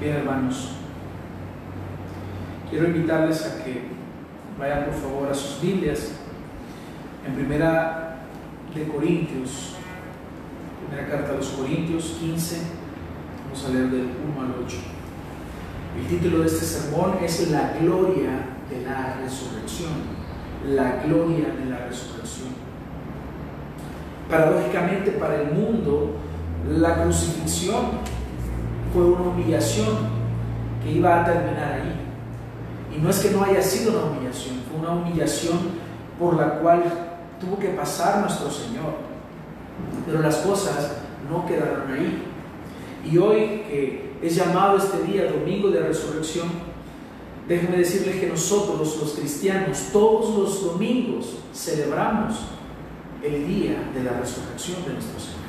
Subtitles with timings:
[0.00, 0.68] Bien, hermanos,
[2.70, 3.82] quiero invitarles a que
[4.56, 6.12] vayan por favor a sus Biblias
[7.26, 8.18] en primera
[8.72, 9.74] de Corintios,
[10.86, 12.58] primera carta a los Corintios 15,
[13.44, 14.02] vamos a leer del
[14.36, 14.76] 1 al 8.
[15.98, 19.94] El título de este sermón es La gloria de la resurrección,
[20.64, 22.50] la gloria de la resurrección.
[24.30, 26.18] Paradójicamente para el mundo,
[26.68, 28.17] la crucifixión
[28.92, 29.96] fue una humillación
[30.82, 32.96] que iba a terminar ahí.
[32.96, 35.58] Y no es que no haya sido una humillación, fue una humillación
[36.18, 36.82] por la cual
[37.40, 38.94] tuvo que pasar nuestro Señor.
[40.06, 40.98] Pero las cosas
[41.30, 42.24] no quedaron ahí.
[43.04, 46.48] Y hoy que es llamado este día Domingo de Resurrección,
[47.46, 52.36] déjenme decirles que nosotros los cristianos todos los domingos celebramos
[53.22, 55.47] el día de la resurrección de nuestro Señor.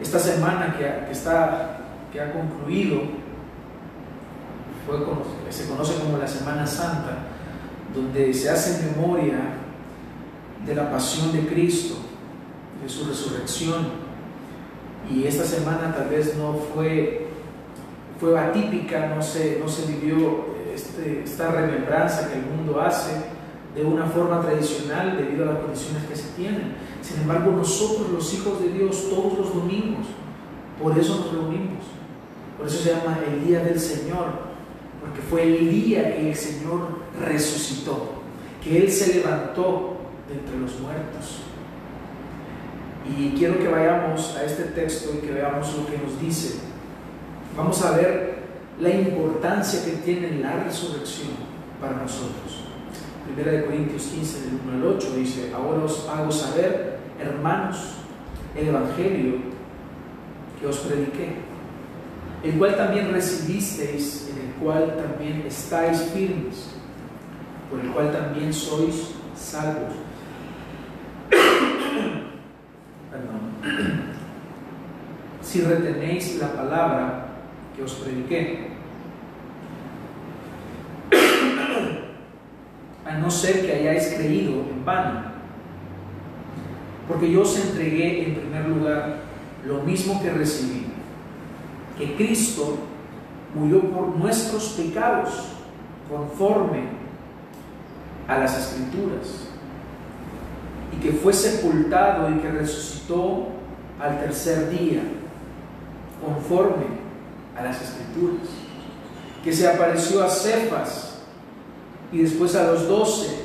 [0.00, 1.80] Esta semana que, está,
[2.12, 3.00] que ha concluido
[4.86, 4.98] fue,
[5.50, 7.18] se conoce como la Semana Santa,
[7.94, 9.38] donde se hace memoria
[10.64, 11.96] de la pasión de Cristo,
[12.82, 14.08] de su resurrección.
[15.10, 17.26] Y esta semana tal vez no fue,
[18.20, 23.12] fue atípica, no se, no se vivió este, esta remembranza que el mundo hace
[23.74, 26.74] de una forma tradicional debido a las condiciones que se tienen.
[27.08, 30.06] Sin embargo, nosotros los hijos de Dios todos los domingos,
[30.82, 31.84] por eso nos reunimos.
[32.58, 34.26] Por eso se llama el día del Señor,
[35.00, 38.10] porque fue el día que el Señor resucitó,
[38.62, 39.96] que Él se levantó
[40.28, 41.40] de entre los muertos.
[43.08, 46.58] Y quiero que vayamos a este texto y que veamos lo que nos dice.
[47.56, 48.38] Vamos a ver
[48.80, 51.30] la importancia que tiene la resurrección
[51.80, 52.67] para nosotros.
[53.34, 57.96] Primera de Corintios 15, del 1 al 8, dice, ahora os hago saber, hermanos,
[58.56, 59.34] el Evangelio
[60.58, 61.36] que os prediqué,
[62.42, 66.70] el cual también recibisteis, en el cual también estáis firmes,
[67.70, 69.92] por el cual también sois salvos.
[73.10, 73.40] Perdón.
[75.42, 77.26] Si retenéis la palabra
[77.76, 78.68] que os prediqué,
[83.08, 85.20] a no ser que hayáis creído en vano.
[87.06, 89.18] Porque yo os entregué en primer lugar
[89.66, 90.86] lo mismo que recibí,
[91.98, 92.78] que Cristo
[93.54, 95.48] murió por nuestros pecados
[96.08, 96.84] conforme
[98.26, 99.48] a las escrituras,
[100.96, 103.48] y que fue sepultado y que resucitó
[104.00, 105.02] al tercer día
[106.24, 106.86] conforme
[107.58, 108.48] a las escrituras,
[109.44, 111.17] que se apareció a Cefas,
[112.12, 113.44] y después a los doce.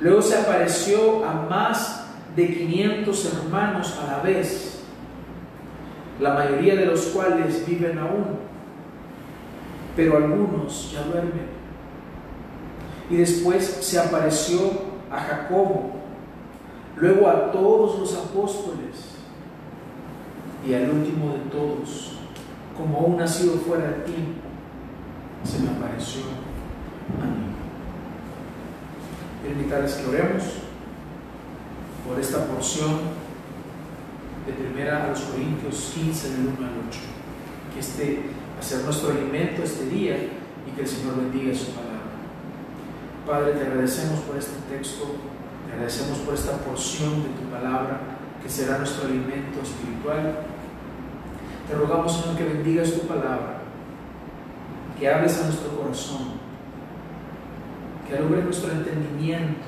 [0.00, 4.80] Luego se apareció a más de 500 hermanos a la vez,
[6.20, 8.38] la mayoría de los cuales viven aún,
[9.96, 11.58] pero algunos ya duermen.
[13.10, 14.60] Y después se apareció
[15.10, 15.92] a Jacobo,
[16.96, 19.16] luego a todos los apóstoles
[20.66, 22.18] y al último de todos,
[22.76, 24.42] como un nacido fuera del tiempo,
[25.42, 26.47] se me apareció
[27.08, 27.48] mí
[29.50, 30.42] invitarles que oremos
[32.06, 33.00] por esta porción
[34.46, 37.00] de primera a los Corintios 15 del 1 al 8.
[37.74, 38.22] Que este
[38.60, 40.16] ser nuestro alimento este día
[40.66, 41.88] y que el Señor bendiga su palabra.
[43.26, 45.16] Padre, te agradecemos por este texto,
[45.66, 48.00] te agradecemos por esta porción de tu palabra
[48.42, 50.44] que será nuestro alimento espiritual.
[51.68, 53.60] Te rogamos, Señor, que bendigas tu palabra,
[54.98, 56.48] que hables a nuestro corazón
[58.08, 59.66] que alumbre nuestro entendimiento,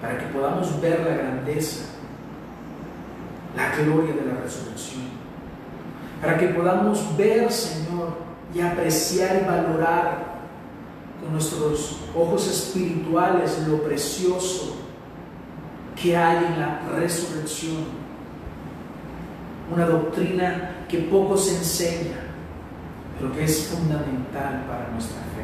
[0.00, 1.84] para que podamos ver la grandeza,
[3.56, 5.02] la gloria de la resurrección,
[6.20, 8.14] para que podamos ver, Señor,
[8.54, 10.34] y apreciar y valorar
[11.20, 14.76] con nuestros ojos espirituales lo precioso
[16.00, 18.04] que hay en la resurrección.
[19.72, 22.20] Una doctrina que poco se enseña,
[23.18, 25.34] pero que es fundamental para nuestra fe.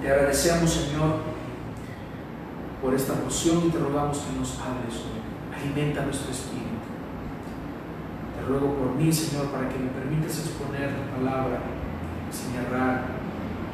[0.00, 1.16] Te agradecemos, Señor,
[2.80, 5.02] por esta porción y te rogamos que nos hables.
[5.54, 6.78] Alimenta nuestro espíritu.
[8.36, 11.58] Te ruego por mí, Señor, para que me permitas exponer tu palabra
[12.30, 13.06] sin errar,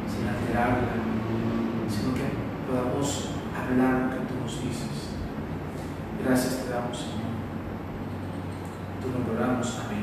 [0.09, 0.97] sin alterarla,
[1.89, 2.25] sino que
[2.71, 5.13] podamos hablar lo que tú nos dices.
[6.25, 7.35] Gracias te damos, Señor.
[9.03, 9.79] Tú lo oramos.
[9.85, 9.94] Amén.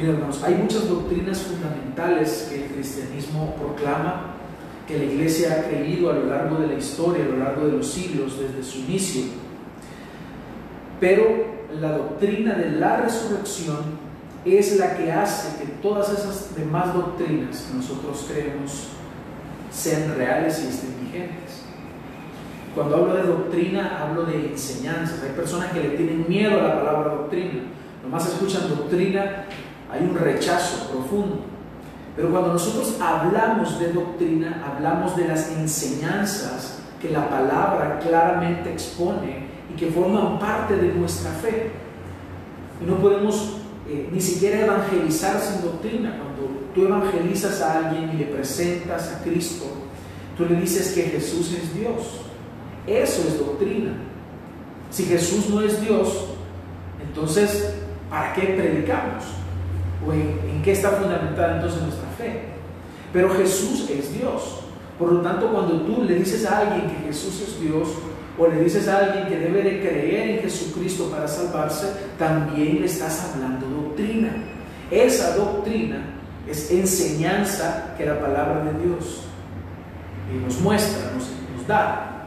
[0.00, 4.34] Miren, hermanos, hay muchas doctrinas fundamentales que el cristianismo proclama,
[4.88, 7.72] que la iglesia ha creído a lo largo de la historia, a lo largo de
[7.72, 9.24] los siglos, desde su inicio.
[10.98, 13.76] pero la doctrina de la resurrección
[14.44, 18.88] es la que hace que todas esas demás doctrinas que nosotros creemos
[19.70, 21.62] sean reales y estén vigentes.
[22.74, 25.22] Cuando hablo de doctrina, hablo de enseñanzas.
[25.22, 27.62] Hay personas que le tienen miedo a la palabra doctrina.
[28.02, 29.44] Nomás escuchan doctrina,
[29.92, 31.40] hay un rechazo profundo.
[32.16, 39.46] Pero cuando nosotros hablamos de doctrina, hablamos de las enseñanzas que la palabra claramente expone
[39.72, 41.72] y que forman parte de nuestra fe.
[42.80, 43.56] Y no podemos
[43.88, 46.18] eh, ni siquiera evangelizar sin doctrina.
[46.18, 49.66] Cuando tú evangelizas a alguien y le presentas a Cristo,
[50.36, 52.20] tú le dices que Jesús es Dios.
[52.86, 53.94] Eso es doctrina.
[54.90, 56.26] Si Jesús no es Dios,
[57.02, 57.74] entonces,
[58.10, 59.24] ¿para qué predicamos?
[60.06, 62.42] ¿O en, qué está fundamentada entonces nuestra fe?
[63.12, 64.60] Pero Jesús es Dios.
[64.98, 67.88] Por lo tanto, cuando tú le dices a alguien que Jesús es Dios,
[68.38, 72.86] o le dices a alguien que debe de creer en Jesucristo para salvarse, también le
[72.86, 74.30] estás hablando doctrina.
[74.90, 76.02] Esa doctrina
[76.48, 79.24] es enseñanza que la palabra de Dios
[80.44, 82.26] nos muestra, nos, nos da.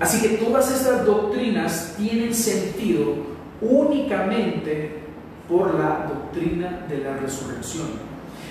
[0.00, 3.14] Así que todas estas doctrinas tienen sentido
[3.60, 5.07] únicamente
[5.48, 7.86] por la doctrina de la resurrección.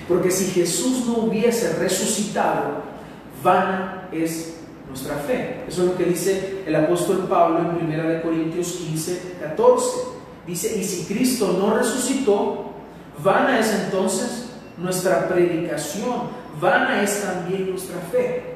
[0.08, 2.84] Porque si Jesús no hubiese resucitado,
[3.44, 4.58] vana es
[4.88, 5.64] nuestra fe.
[5.68, 9.86] Eso es lo que dice el apóstol Pablo en 1 Corintios 15, 14.
[10.46, 12.72] Dice, y si Cristo no resucitó,
[13.24, 16.30] vana es entonces nuestra predicación,
[16.62, 18.56] vana es también nuestra fe.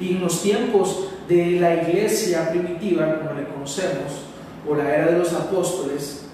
[0.00, 4.26] Y en los tiempos de la iglesia primitiva, como le conocemos,
[4.68, 6.27] o la era de los apóstoles,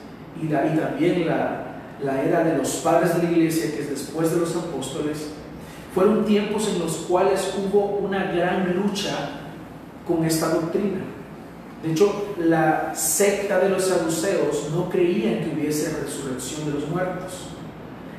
[0.45, 1.65] y, también la,
[2.03, 5.29] la era de los padres de la iglesia, que es después de los apóstoles,
[5.95, 9.31] fueron tiempos en los cuales hubo una gran lucha
[10.07, 11.01] con esta doctrina.
[11.83, 17.49] De hecho, la secta de los saduceos no creían que hubiese resurrección de los muertos.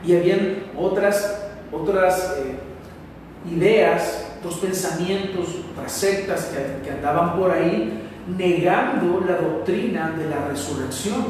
[0.05, 2.59] Y habían otras, otras eh,
[3.51, 8.03] ideas, otros pensamientos, otras sectas que, que andaban por ahí
[8.37, 11.23] negando la doctrina de la resurrección.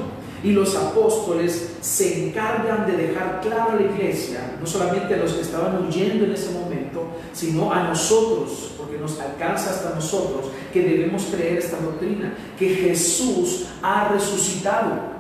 [0.46, 5.34] Y los apóstoles se encargan de dejar claro a la iglesia, no solamente a los
[5.34, 10.84] que estaban huyendo en ese momento, sino a nosotros, porque nos alcanza hasta nosotros, que
[10.84, 15.16] debemos creer esta doctrina, que Jesús ha resucitado.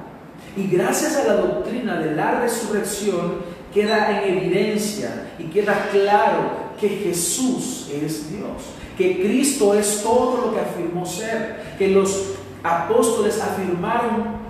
[0.56, 3.38] Y gracias a la doctrina de la resurrección,
[3.74, 8.62] queda en evidencia y queda claro que Jesús es Dios,
[8.95, 12.25] que Cristo es todo lo que afirmó ser, que los
[12.62, 14.44] apóstoles afirmaron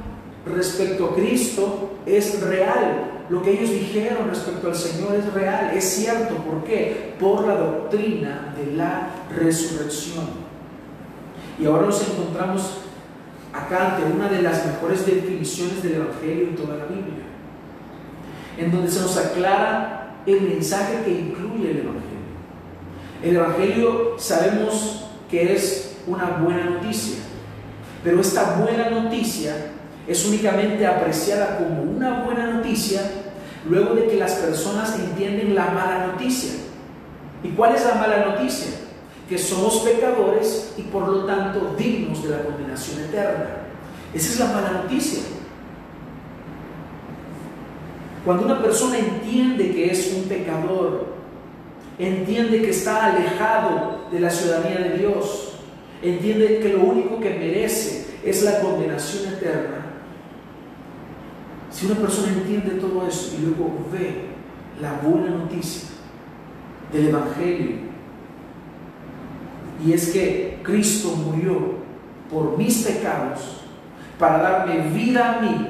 [0.46, 3.12] respecto a Cristo es real.
[3.30, 6.36] Lo que ellos dijeron respecto al Señor es real, es cierto.
[6.36, 7.16] ¿Por qué?
[7.20, 10.46] Por la doctrina de la resurrección.
[11.60, 12.78] Y ahora nos encontramos
[13.52, 17.24] acá ante una de las mejores definiciones del Evangelio en toda la Biblia,
[18.58, 22.06] en donde se nos aclara el mensaje que incluye el Evangelio.
[23.24, 27.18] El Evangelio sabemos que es una buena noticia,
[28.04, 29.72] pero esta buena noticia
[30.08, 33.02] es únicamente apreciada como una buena noticia
[33.68, 36.52] luego de que las personas entienden la mala noticia.
[37.44, 38.68] ¿Y cuál es la mala noticia?
[39.28, 43.48] Que somos pecadores y por lo tanto dignos de la condenación eterna.
[44.14, 45.20] Esa es la mala noticia.
[48.24, 51.06] Cuando una persona entiende que es un pecador,
[52.00, 55.54] entiende que está alejado de la ciudadanía de Dios,
[56.02, 59.75] entiende que lo único que merece es la condenación eterna,
[61.76, 64.28] si una persona entiende todo eso y luego ve
[64.82, 65.90] la buena noticia
[66.94, 67.72] del Evangelio,
[69.86, 71.76] y es que Cristo murió
[72.32, 73.64] por mis pecados
[74.18, 75.68] para darme vida a mí,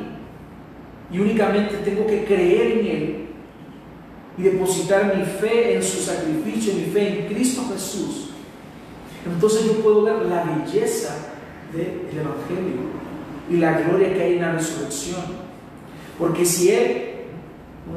[1.12, 3.26] y únicamente tengo que creer en Él
[4.38, 8.30] y depositar mi fe en su sacrificio, mi fe en Cristo Jesús,
[9.26, 11.16] entonces yo puedo ver la belleza
[11.74, 12.94] del Evangelio
[13.50, 15.45] y la gloria que hay en la resurrección.
[16.18, 17.16] Porque si Él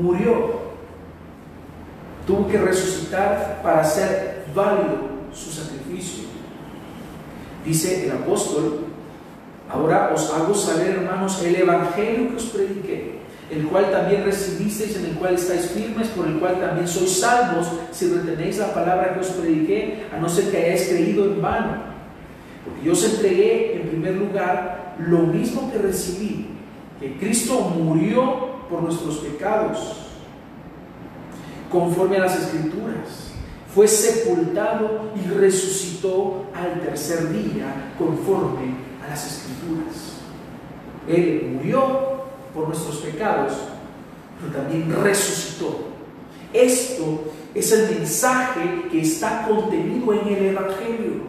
[0.00, 0.58] murió,
[2.26, 6.24] tuvo que resucitar para hacer válido su sacrificio.
[7.64, 8.86] Dice el apóstol,
[9.68, 13.18] ahora os hago saber, hermanos, el Evangelio que os prediqué,
[13.50, 17.68] el cual también recibisteis, en el cual estáis firmes, por el cual también sois salvos,
[17.92, 21.88] si retenéis la palabra que os prediqué, a no ser que hayáis creído en vano.
[22.64, 26.57] Porque yo os entregué en primer lugar lo mismo que recibí
[27.00, 29.96] que Cristo murió por nuestros pecados,
[31.70, 33.32] conforme a las escrituras,
[33.74, 38.74] fue sepultado y resucitó al tercer día, conforme
[39.04, 40.14] a las escrituras.
[41.06, 42.24] Él murió
[42.54, 43.52] por nuestros pecados,
[44.40, 45.88] pero también resucitó.
[46.52, 47.24] Esto
[47.54, 51.28] es el mensaje que está contenido en el Evangelio.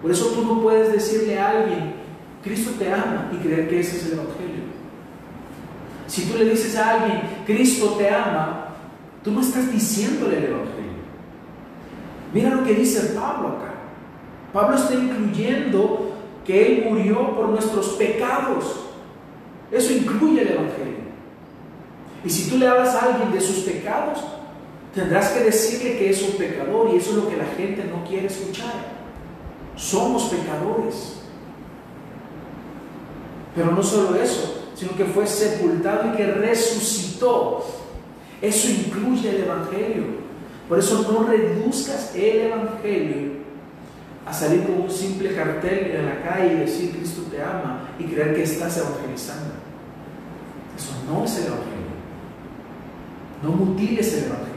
[0.00, 1.94] Por eso tú no puedes decirle a alguien,
[2.42, 4.63] Cristo te ama y creer que ese es el Evangelio.
[6.06, 8.68] Si tú le dices a alguien, Cristo te ama,
[9.22, 10.74] tú no estás diciéndole el Evangelio.
[12.32, 13.74] Mira lo que dice Pablo acá.
[14.52, 16.12] Pablo está incluyendo
[16.44, 18.80] que Él murió por nuestros pecados.
[19.70, 21.04] Eso incluye el Evangelio.
[22.24, 24.18] Y si tú le hablas a alguien de sus pecados,
[24.94, 28.04] tendrás que decirle que es un pecador y eso es lo que la gente no
[28.04, 28.72] quiere escuchar.
[29.76, 31.20] Somos pecadores.
[33.54, 37.64] Pero no solo eso, sino que fue sepultado y que resucitó.
[38.42, 40.24] Eso incluye el Evangelio.
[40.68, 43.44] Por eso no reduzcas el Evangelio
[44.26, 48.04] a salir con un simple cartel en la calle y decir Cristo te ama y
[48.04, 49.54] creer que estás evangelizando.
[50.76, 51.74] Eso no es el Evangelio.
[53.42, 54.54] No mutiles el Evangelio.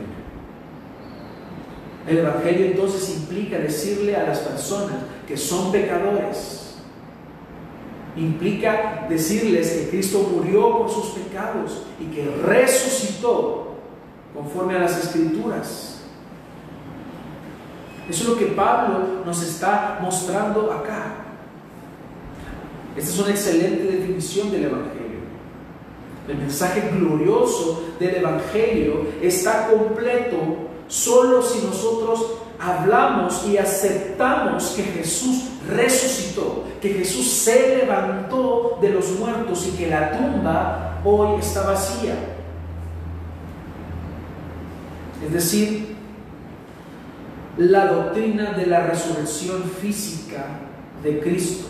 [2.08, 4.96] El Evangelio entonces implica decirle a las personas
[5.28, 6.67] que son pecadores.
[8.18, 13.76] Implica decirles que Cristo murió por sus pecados y que resucitó
[14.34, 16.02] conforme a las escrituras.
[18.10, 21.16] Eso es lo que Pablo nos está mostrando acá.
[22.96, 24.98] Esta es una excelente definición del Evangelio.
[26.28, 30.38] El mensaje glorioso del Evangelio está completo
[30.88, 39.12] solo si nosotros hablamos y aceptamos que Jesús resucitó, que Jesús se levantó de los
[39.20, 42.16] muertos y que la tumba hoy está vacía.
[45.26, 45.96] Es decir,
[47.58, 50.46] la doctrina de la resurrección física
[51.04, 51.68] de Cristo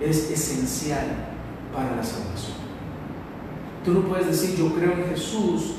[0.00, 1.06] es esencial
[1.74, 2.56] para la salvación.
[3.84, 5.74] Tú no puedes decir yo creo en Jesús,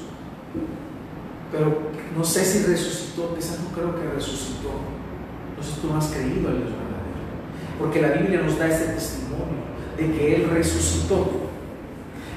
[1.52, 4.70] pero no sé si resucitó, quizás no creo que resucitó.
[5.50, 7.12] Entonces tú no has creído en Dios verdadero.
[7.78, 9.62] Porque la Biblia nos da este testimonio
[9.98, 11.28] de que Él resucitó.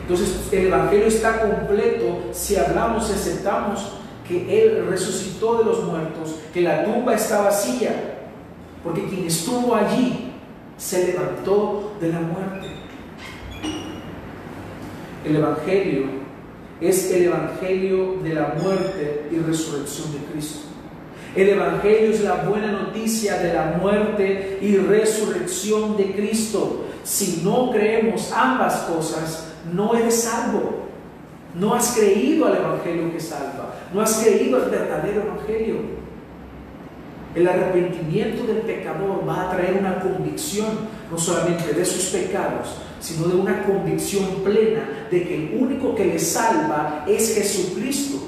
[0.02, 3.92] Entonces el Evangelio está completo si hablamos y aceptamos
[4.26, 8.18] que Él resucitó de los muertos, que la tumba está vacía,
[8.82, 10.32] porque quien estuvo allí
[10.76, 12.68] se levantó de la muerte.
[15.24, 16.23] El Evangelio
[16.80, 20.60] es el Evangelio de la muerte y resurrección de Cristo.
[21.34, 26.84] El Evangelio es la buena noticia de la muerte y resurrección de Cristo.
[27.02, 30.84] Si no creemos ambas cosas, no eres salvo.
[31.54, 33.74] No has creído al Evangelio que salva.
[33.92, 36.03] No has creído al verdadero Evangelio.
[37.34, 40.68] El arrepentimiento del pecador va a traer una convicción,
[41.10, 46.06] no solamente de sus pecados, sino de una convicción plena de que el único que
[46.06, 48.18] le salva es Jesucristo.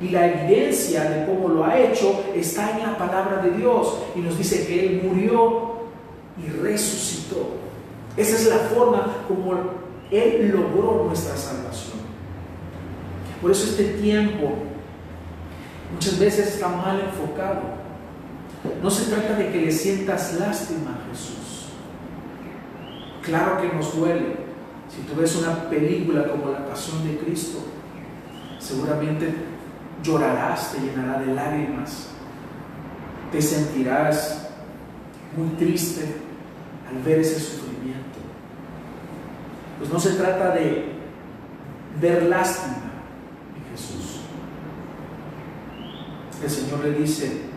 [0.00, 3.98] Y la evidencia de cómo lo ha hecho está en la palabra de Dios.
[4.16, 5.74] Y nos dice que Él murió
[6.36, 7.50] y resucitó.
[8.16, 9.54] Esa es la forma como
[10.10, 11.98] Él logró nuestra salvación.
[13.40, 14.54] Por eso este tiempo
[15.92, 17.83] muchas veces está mal enfocado.
[18.82, 21.68] No se trata de que le sientas lástima a Jesús.
[23.22, 24.36] Claro que nos duele.
[24.88, 27.58] Si tú ves una película como La Pasión de Cristo,
[28.58, 29.34] seguramente
[30.02, 32.08] llorarás, te llenará de lágrimas,
[33.32, 34.48] te sentirás
[35.36, 36.16] muy triste
[36.88, 38.18] al ver ese sufrimiento.
[39.78, 40.92] Pues no se trata de
[42.00, 42.92] ver lástima,
[43.72, 44.20] Jesús.
[46.42, 47.53] El Señor le dice,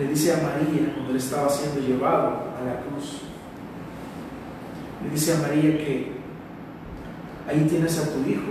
[0.00, 3.20] le dice a María cuando él estaba siendo llevado a la cruz,
[5.04, 6.12] le dice a María que
[7.46, 8.50] ahí tienes a tu hijo,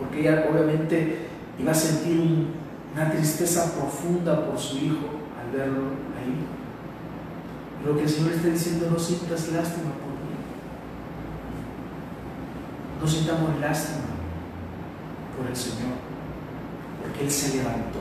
[0.00, 2.48] porque ella obviamente iba a sentir
[2.92, 5.06] una tristeza profunda por su hijo
[5.40, 5.82] al verlo
[6.18, 6.44] ahí.
[7.86, 9.92] Lo que el Señor está diciendo, no sientas lástima
[13.00, 14.06] no sintamos lástima
[15.36, 15.94] por el Señor,
[17.02, 18.00] porque Él se levantó,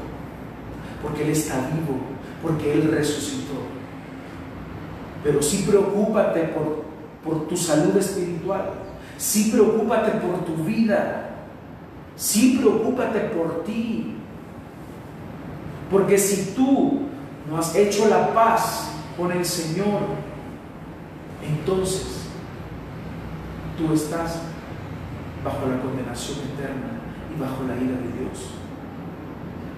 [1.05, 2.00] porque Él está vivo,
[2.41, 3.53] porque Él resucitó.
[5.24, 6.83] Pero sí preocúpate por,
[7.24, 8.71] por tu salud espiritual,
[9.15, 11.29] sí preocúpate por tu vida,
[12.15, 14.15] sí preocúpate por ti.
[15.91, 17.01] Porque si tú
[17.47, 20.01] no has hecho la paz con el Señor,
[21.47, 22.25] entonces
[23.77, 24.39] tú estás
[25.43, 27.00] bajo la condenación eterna
[27.35, 28.64] y bajo la ira de Dios.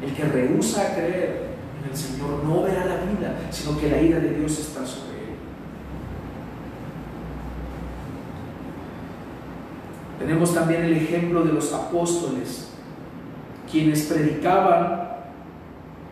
[0.03, 1.47] El que rehúsa a creer
[1.83, 5.09] en el Señor no verá la vida, sino que la ira de Dios está sobre
[5.09, 5.17] él.
[10.19, 12.69] Tenemos también el ejemplo de los apóstoles,
[13.71, 15.07] quienes predicaban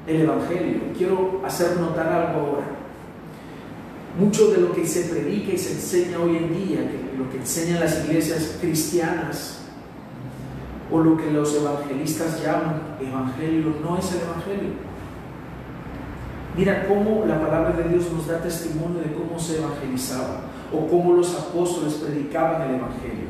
[0.08, 0.80] el Evangelio.
[0.98, 2.66] Quiero hacer notar algo ahora.
[4.20, 6.80] Mucho de lo que se predica y se enseña hoy en día,
[7.18, 9.65] lo que enseñan las iglesias cristianas,
[10.96, 14.74] o lo que los evangelistas llaman evangelio, no es el evangelio.
[16.56, 21.14] Mira cómo la palabra de Dios nos da testimonio de cómo se evangelizaba o cómo
[21.14, 23.28] los apóstoles predicaban el evangelio.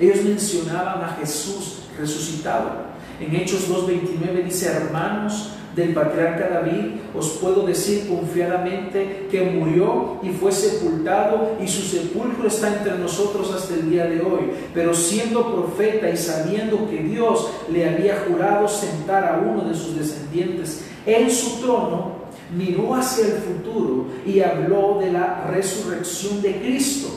[0.00, 2.88] Ellos mencionaban a Jesús resucitado.
[3.20, 10.30] En Hechos 2.29 dice, hermanos, del patriarca David, os puedo decir confiadamente que murió y
[10.30, 14.50] fue sepultado y su sepulcro está entre nosotros hasta el día de hoy.
[14.74, 19.96] Pero siendo profeta y sabiendo que Dios le había jurado sentar a uno de sus
[19.96, 22.18] descendientes en su trono,
[22.56, 27.08] miró hacia el futuro y habló de la resurrección de Cristo,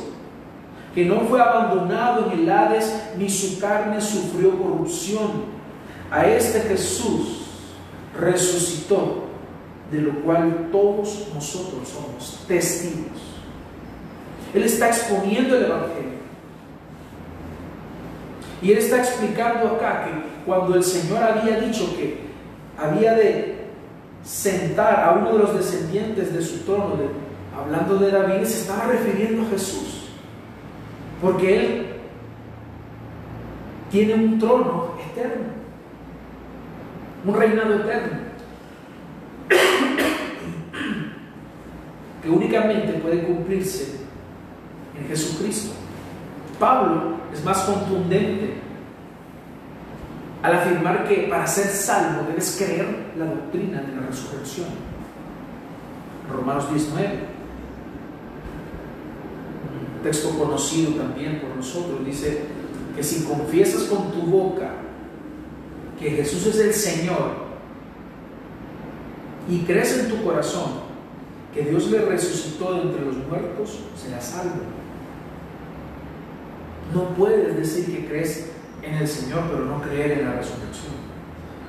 [0.94, 5.62] que no fue abandonado en el Hades, ni su carne sufrió corrupción.
[6.12, 7.41] A este Jesús
[8.20, 9.26] resucitó,
[9.92, 13.22] de lo cual todos nosotros somos testigos.
[14.54, 16.12] Él está exponiendo el Evangelio.
[18.62, 20.12] Y él está explicando acá que
[20.46, 22.22] cuando el Señor había dicho que
[22.78, 23.66] había de
[24.24, 26.96] sentar a uno de los descendientes de su trono,
[27.58, 30.10] hablando de David, se estaba refiriendo a Jesús.
[31.22, 31.86] Porque Él
[33.90, 35.61] tiene un trono eterno
[37.26, 38.32] un reinado eterno
[42.22, 44.02] que únicamente puede cumplirse
[44.98, 45.74] en Jesucristo.
[46.60, 48.54] Pablo es más contundente
[50.44, 54.68] al afirmar que para ser salvo debes creer la doctrina de la resurrección.
[56.32, 57.08] Romanos 19,
[59.98, 62.46] un texto conocido también por nosotros, dice
[62.96, 64.70] que si confiesas con tu boca
[66.02, 67.52] que Jesús es el Señor
[69.48, 70.82] y crees en tu corazón
[71.54, 74.62] que Dios le resucitó de entre los muertos, serás salvo.
[76.94, 80.94] No puedes decir que crees en el Señor, pero no creer en la resurrección.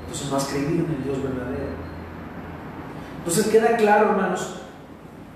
[0.01, 1.73] Entonces no has creído en el Dios verdadero.
[3.19, 4.63] Entonces queda claro, hermanos,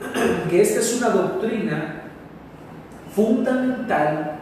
[0.50, 2.04] que esta es una doctrina
[3.14, 4.38] fundamental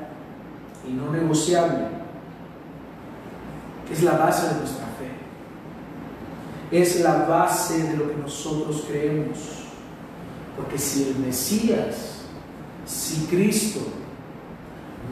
[0.86, 1.93] y no negociable
[3.92, 5.11] es la base de nuestra fe.
[6.70, 9.38] Es la base de lo que nosotros creemos.
[10.57, 12.23] Porque si el Mesías,
[12.87, 13.81] si Cristo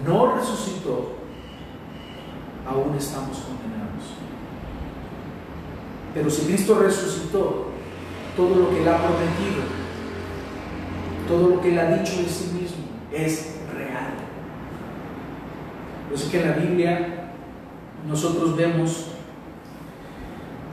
[0.07, 1.17] no resucitó,
[2.67, 4.05] aún estamos condenados.
[6.15, 7.73] Pero si Cristo resucitó,
[8.37, 9.63] todo lo que Él ha prometido,
[11.29, 14.15] todo lo que Él ha dicho de sí mismo, es real.
[16.09, 17.22] Por eso que en la Biblia
[18.09, 19.07] nosotros vemos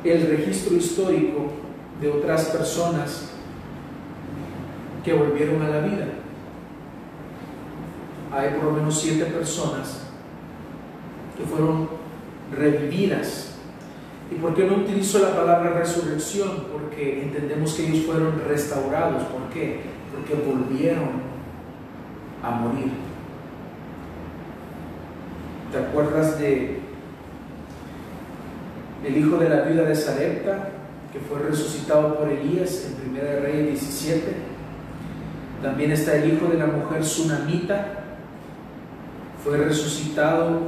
[0.03, 1.51] el registro histórico
[2.01, 3.29] de otras personas
[5.03, 6.07] que volvieron a la vida.
[8.31, 10.01] Hay por lo menos siete personas
[11.37, 11.89] que fueron
[12.55, 13.55] revividas.
[14.31, 16.65] ¿Y por qué no utilizo la palabra resurrección?
[16.71, 19.23] Porque entendemos que ellos fueron restaurados.
[19.23, 19.81] ¿Por qué?
[20.13, 21.29] Porque volvieron
[22.43, 22.91] a morir.
[25.71, 26.88] ¿Te acuerdas de
[29.05, 30.69] el hijo de la viuda de Sarepta,
[31.13, 34.21] que fue resucitado por Elías en 1 Reyes 17.
[35.61, 37.99] También está el hijo de la mujer Sunamita,
[39.43, 40.59] fue resucitado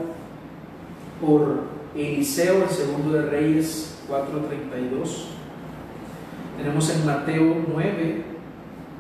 [1.22, 1.64] por
[1.96, 5.28] Eliseo en segundo de Reyes 4:32.
[6.58, 8.24] Tenemos en Mateo 9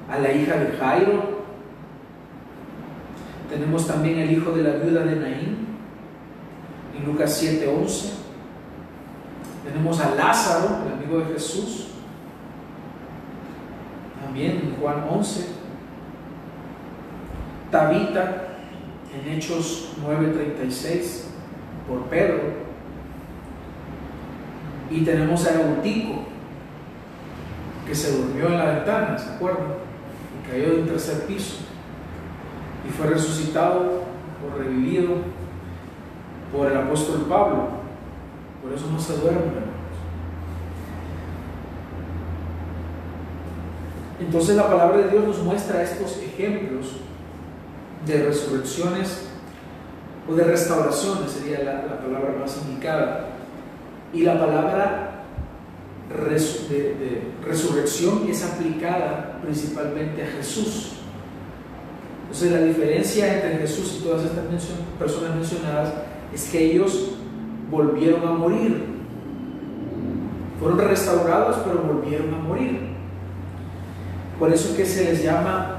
[0.10, 1.41] a la hija de Jairo.
[3.50, 5.58] Tenemos también el hijo de la viuda de Naín
[6.98, 8.31] en Lucas 7:11.
[9.63, 11.88] Tenemos a Lázaro, el amigo de Jesús,
[14.24, 15.47] también en Juan 11.
[17.69, 18.47] Tabita,
[19.13, 21.28] en Hechos 9:36,
[21.88, 22.39] por Pedro.
[24.89, 26.24] Y tenemos a Eutico,
[27.86, 29.67] que se durmió en la ventana, ¿se acuerdan?
[30.39, 31.58] Y cayó de un tercer piso.
[32.88, 34.04] Y fue resucitado
[34.43, 35.17] o revivido
[36.52, 37.81] por el apóstol Pablo.
[38.62, 39.71] Por eso no se duermen,
[44.19, 46.97] Entonces la palabra de Dios nos muestra estos ejemplos
[48.06, 49.24] de resurrecciones
[50.30, 53.30] o de restauraciones, sería la, palabra más indicada.
[54.13, 55.24] Y la palabra
[56.10, 60.91] de resurrección es aplicada principalmente a Jesús.
[62.24, 64.45] Entonces la diferencia entre Jesús y todas estas
[65.00, 65.93] personas mencionadas
[66.34, 67.15] es que ellos
[67.71, 68.86] volvieron a morir.
[70.60, 72.91] Fueron restaurados, pero volvieron a morir.
[74.38, 75.77] Por eso es que se les llama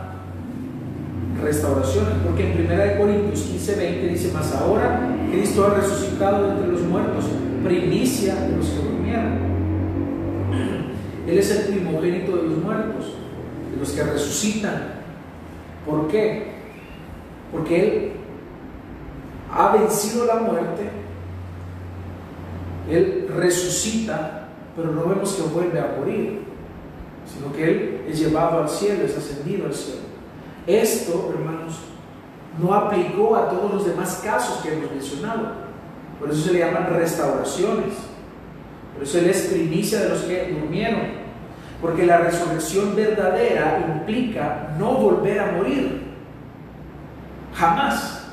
[1.40, 6.83] restauraciones, porque en 1 Corintios 15, 20 dice, más ahora Cristo ha resucitado entre los
[6.83, 7.24] muertos,
[7.64, 9.52] primicia de los que durmieron.
[11.26, 13.14] Él es el primogénito de los muertos,
[13.72, 15.02] de los que resucitan.
[15.87, 16.52] ¿Por qué?
[17.50, 18.12] Porque Él
[19.52, 20.88] ha vencido la muerte,
[22.94, 26.42] Él resucita, pero no vemos que vuelve a morir,
[27.26, 30.00] sino que Él es llevado al cielo, es ascendido al cielo.
[30.66, 31.78] Esto, hermanos,
[32.61, 35.52] no aplicó a todos los demás casos que hemos mencionado.
[36.20, 37.94] Por eso se le llaman restauraciones.
[38.94, 41.22] Por eso Él es primicia de los que durmieron.
[41.81, 46.02] Porque la resurrección verdadera implica no volver a morir.
[47.55, 48.28] Jamás.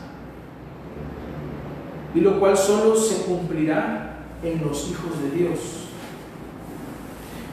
[2.13, 4.08] Y lo cual solo se cumplirá
[4.43, 5.59] en los hijos de Dios.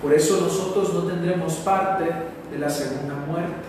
[0.02, 2.04] Por eso nosotros no tendremos parte
[2.50, 3.66] de la segunda muerte.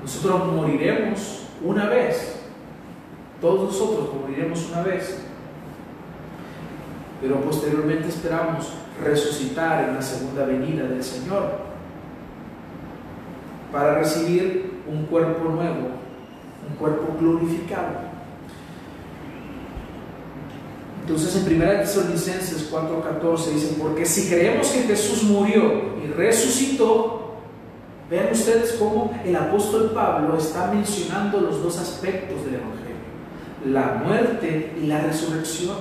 [0.00, 2.36] Nosotros moriremos una vez.
[3.40, 5.18] Todos nosotros moriremos una vez.
[7.20, 11.72] Pero posteriormente esperamos resucitar en la segunda venida del Señor
[13.70, 15.88] para recibir un cuerpo nuevo,
[16.68, 18.11] un cuerpo glorificado.
[21.12, 27.18] Entonces en 1 Tesalonicenses 4:14 dice, porque si creemos que Jesús murió y resucitó,
[28.10, 32.96] Vean ustedes cómo el apóstol Pablo está mencionando los dos aspectos del Evangelio,
[33.64, 35.76] la muerte y la resurrección.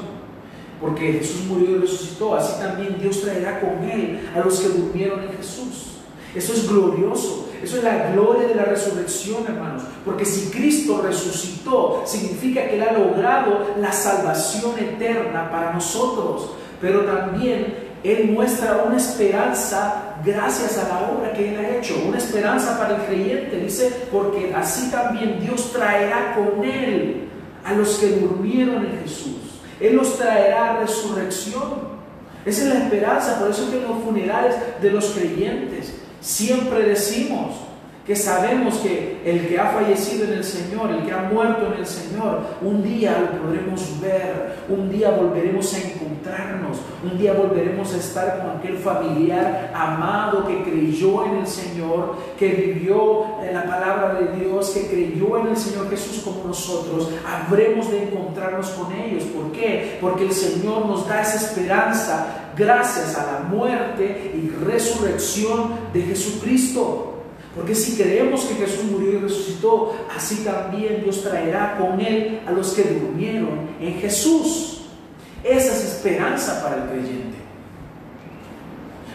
[0.79, 5.23] Porque Jesús murió y resucitó, así también Dios traerá con él a los que durmieron
[5.23, 5.97] en Jesús.
[6.33, 9.83] Eso es glorioso, eso es la gloria de la resurrección, hermanos.
[10.03, 16.51] Porque si Cristo resucitó, significa que Él ha logrado la salvación eterna para nosotros.
[16.81, 22.17] Pero también él muestra una esperanza gracias a la obra que Él ha hecho, una
[22.17, 27.27] esperanza para el creyente, dice, porque así también Dios traerá con Él
[27.63, 29.61] a los que durmieron en Jesús.
[29.79, 31.91] Él los traerá a resurrección.
[32.43, 37.55] Esa es la esperanza, por eso que en los funerales de los creyentes siempre decimos,
[38.15, 41.85] sabemos que el que ha fallecido en el Señor, el que ha muerto en el
[41.85, 47.97] Señor, un día lo podremos ver, un día volveremos a encontrarnos, un día volveremos a
[47.97, 54.19] estar con aquel familiar amado que creyó en el Señor, que vivió en la palabra
[54.19, 59.23] de Dios, que creyó en el Señor Jesús como nosotros, habremos de encontrarnos con ellos.
[59.23, 59.97] ¿Por qué?
[60.01, 67.20] Porque el Señor nos da esa esperanza gracias a la muerte y resurrección de Jesucristo.
[67.55, 72.51] Porque si creemos que Jesús murió y resucitó, así también Dios traerá con Él a
[72.51, 74.83] los que durmieron en Jesús.
[75.43, 77.37] Esa es esperanza para el creyente.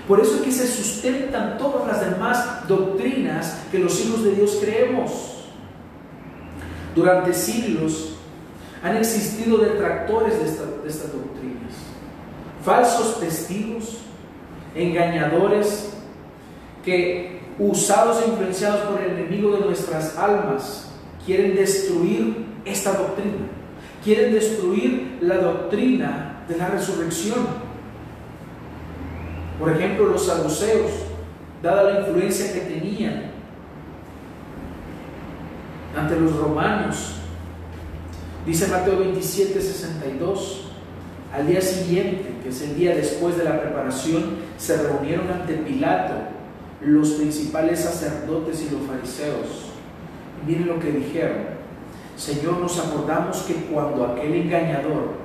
[0.07, 4.59] Por eso es que se sustentan todas las demás doctrinas que los hijos de Dios
[4.61, 5.11] creemos.
[6.94, 8.16] Durante siglos
[8.83, 11.72] han existido detractores de, de estas doctrinas,
[12.62, 13.99] falsos testigos,
[14.75, 15.90] engañadores
[16.85, 20.90] que usados e influenciados por el enemigo de nuestras almas,
[21.25, 23.49] quieren destruir esta doctrina.
[24.05, 27.47] Quieren destruir la doctrina de la resurrección.
[29.59, 30.90] Por ejemplo, los saduceos,
[31.62, 33.33] dada la influencia que tenían
[35.97, 37.16] ante los romanos,
[38.45, 40.71] dice Mateo 27, 62,
[41.33, 46.36] al día siguiente, que es el día después de la preparación, se reunieron ante Pilato
[46.87, 49.72] los principales sacerdotes y los fariseos.
[50.46, 51.57] miren lo que dijeron.
[52.16, 55.16] Señor, nos acordamos que cuando aquel engañador,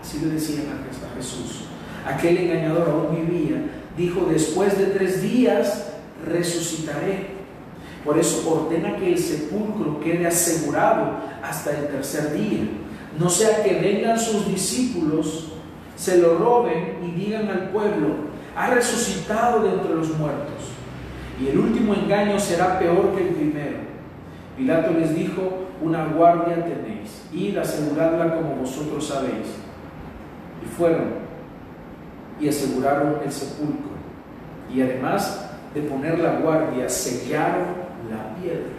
[0.00, 1.64] así le decían a Jesús,
[2.06, 3.56] aquel engañador aún vivía,
[3.96, 5.86] dijo, después de tres días
[6.24, 7.34] resucitaré.
[8.04, 12.68] Por eso ordena que el sepulcro quede asegurado hasta el tercer día.
[13.18, 15.52] No sea que vengan sus discípulos,
[15.96, 18.08] se lo roben y digan al pueblo,
[18.54, 20.75] ha resucitado de entre los muertos
[21.40, 23.78] y el último engaño será peor que el primero.
[24.56, 29.46] Pilato les dijo, una guardia tenéis, id aseguradla como vosotros sabéis.
[30.64, 31.26] Y fueron
[32.40, 33.96] y aseguraron el sepulcro.
[34.72, 38.76] Y además de poner la guardia, sellaron la piedra.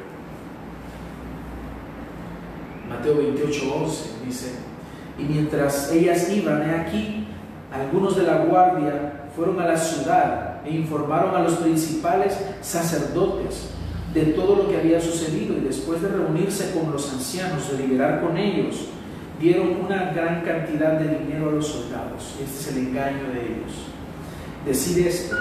[2.90, 4.56] Mateo 28, 11 dice,
[5.20, 7.28] y mientras ellas iban, he aquí,
[7.72, 13.70] algunos de la guardia fueron a la ciudad e informaron a los principales sacerdotes
[14.14, 18.36] de todo lo que había sucedido y después de reunirse con los ancianos, deliberar con
[18.36, 18.88] ellos,
[19.40, 22.36] dieron una gran cantidad de dinero a los soldados.
[22.44, 23.72] Este es el engaño de ellos.
[24.66, 25.36] Decide esto.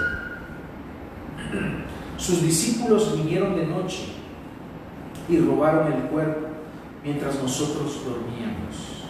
[2.17, 4.05] Sus discípulos vinieron de noche
[5.27, 6.47] y robaron el cuerpo
[7.03, 9.03] mientras nosotros dormíamos.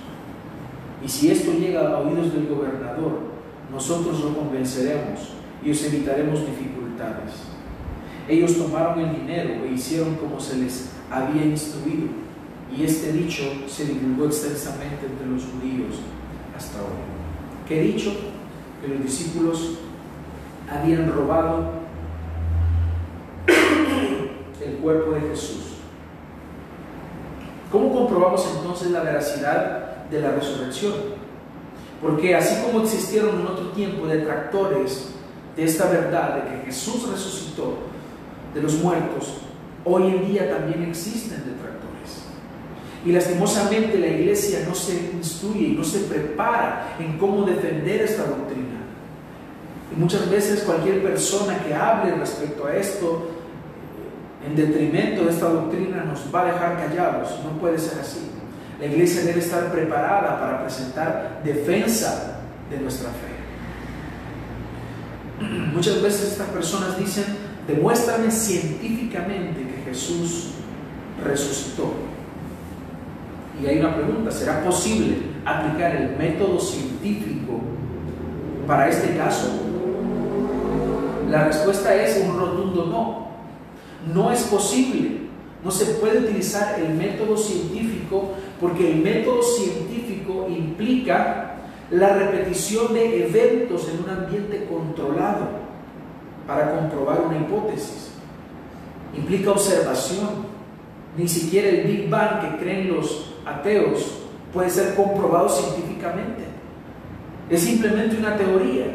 [1.03, 3.19] Y si esto llega a oídos del gobernador,
[3.71, 7.34] nosotros lo convenceremos y os evitaremos dificultades.
[8.28, 12.08] Ellos tomaron el dinero e hicieron como se les había instruido,
[12.76, 16.00] y este dicho se divulgó extensamente entre los judíos
[16.56, 17.67] hasta hoy.
[17.67, 18.13] ¿Qué dicho?
[18.82, 19.80] Que los discípulos
[20.70, 21.72] habían robado
[24.65, 25.78] el cuerpo de Jesús.
[27.72, 30.93] ¿Cómo comprobamos entonces la veracidad de la resurrección?
[32.02, 35.16] Porque así como existieron en otro tiempo detractores
[35.58, 37.80] de esta verdad de que Jesús resucitó
[38.54, 39.39] de los muertos,
[39.84, 42.26] hoy en día también existen detractores.
[43.04, 48.26] Y lastimosamente la iglesia no se instruye y no se prepara en cómo defender esta
[48.26, 48.78] doctrina.
[49.91, 53.32] Y muchas veces cualquier persona que hable respecto a esto
[54.46, 57.32] en detrimento de esta doctrina nos va a dejar callados.
[57.43, 58.30] No puede ser así.
[58.80, 63.37] La iglesia debe estar preparada para presentar defensa de nuestra fe.
[65.73, 67.26] Muchas veces estas personas dicen,
[67.67, 70.50] demuéstrame científicamente que Jesús
[71.23, 71.93] resucitó.
[73.62, 77.60] Y hay una pregunta, ¿será posible aplicar el método científico
[78.65, 79.47] para este caso?
[81.30, 83.28] La respuesta es un rotundo no.
[84.13, 85.28] No es posible.
[85.63, 91.57] No se puede utilizar el método científico porque el método científico implica
[91.91, 95.47] la repetición de eventos en un ambiente controlado
[96.45, 98.12] para comprobar una hipótesis.
[99.15, 100.58] Implica observación.
[101.17, 104.19] Ni siquiera el Big Bang que creen los ateos
[104.54, 106.43] puede ser comprobado científicamente.
[107.50, 108.86] Es simplemente una teoría,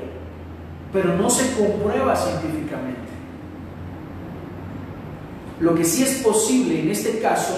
[0.93, 3.01] pero no se comprueba científicamente.
[5.61, 7.55] Lo que sí es posible en este caso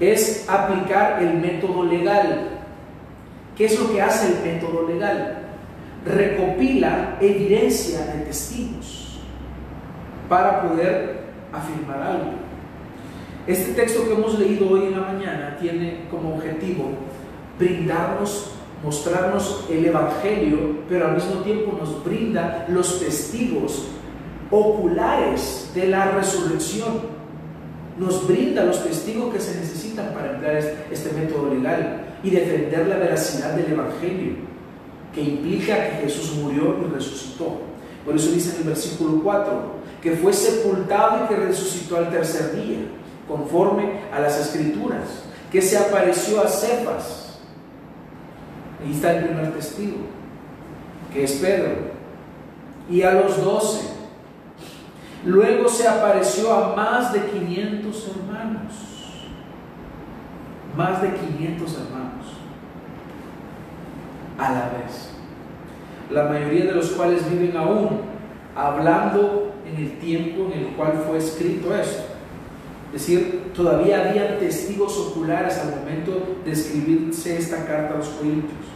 [0.00, 2.59] es aplicar el método legal.
[3.56, 5.38] ¿Qué es lo que hace el método legal?
[6.04, 9.20] Recopila evidencia de testigos
[10.28, 12.30] para poder afirmar algo.
[13.46, 16.90] Este texto que hemos leído hoy en la mañana tiene como objetivo
[17.58, 23.88] brindarnos, mostrarnos el Evangelio, pero al mismo tiempo nos brinda los testigos
[24.50, 27.20] oculares de la resurrección.
[27.98, 30.56] Nos brinda los testigos que se necesitan para emplear
[30.90, 34.34] este método legal y defender la veracidad del Evangelio,
[35.14, 37.58] que implica que Jesús murió y resucitó.
[38.04, 42.54] Por eso dice en el versículo 4, que fue sepultado y que resucitó al tercer
[42.54, 42.78] día,
[43.28, 47.40] conforme a las escrituras, que se apareció a Cefas.
[48.82, 49.98] Ahí está el primer testigo,
[51.12, 51.90] que es Pedro,
[52.88, 54.00] y a los doce
[55.24, 58.72] Luego se apareció a más de 500 hermanos.
[60.76, 62.26] Más de 500 hermanos.
[64.38, 65.10] A la vez.
[66.10, 68.00] La mayoría de los cuales viven aún
[68.56, 72.04] hablando en el tiempo en el cual fue escrito esto.
[72.92, 78.66] Es decir, todavía había testigos oculares al momento de escribirse esta carta a los Corintios.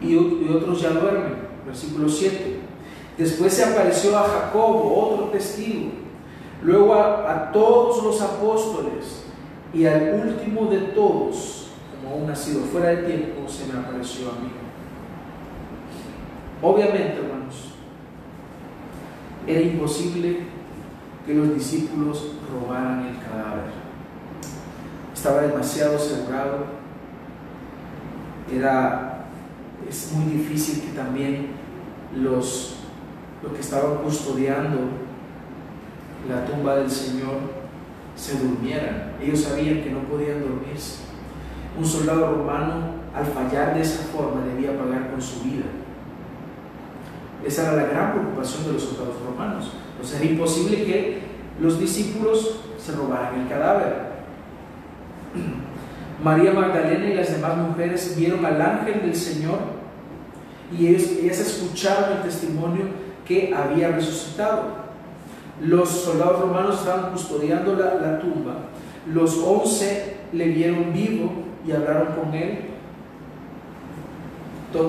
[0.00, 1.52] Y, otros ya duermen.
[1.66, 2.56] Versículo 7.
[3.18, 5.90] Después se apareció a Jacobo, otro testigo.
[6.62, 9.24] Luego a, todos los apóstoles.
[9.74, 14.32] Y al último de todos, como un nacido fuera de tiempo, se me apareció a
[14.32, 14.50] mí.
[16.60, 17.74] Obviamente, hermanos,
[19.46, 20.40] era imposible
[21.26, 23.72] que los discípulos robaran el cadáver.
[25.12, 26.82] Estaba demasiado asegurado.
[28.52, 29.24] Era,
[29.88, 31.52] es muy difícil que también
[32.14, 32.76] los
[33.42, 34.78] los que estaban custodiando
[36.28, 37.36] la tumba del Señor
[38.14, 39.14] se durmieran.
[39.20, 41.02] Ellos sabían que no podían dormirse.
[41.78, 45.64] Un soldado romano, al fallar de esa forma, debía pagar con su vida.
[47.44, 49.72] Esa era la gran preocupación de los soldados romanos.
[50.00, 51.22] O sea, era imposible que
[51.60, 54.12] los discípulos se robaran el cadáver.
[56.22, 59.58] María Magdalena y las demás mujeres vieron al ángel del Señor
[60.76, 62.84] y ellas escucharon el testimonio
[63.26, 64.81] que había resucitado.
[65.60, 68.56] Los soldados romanos estaban custodiando la, tumba.
[69.12, 71.30] Los once le vieron vivo
[71.66, 72.70] y hablaron con él.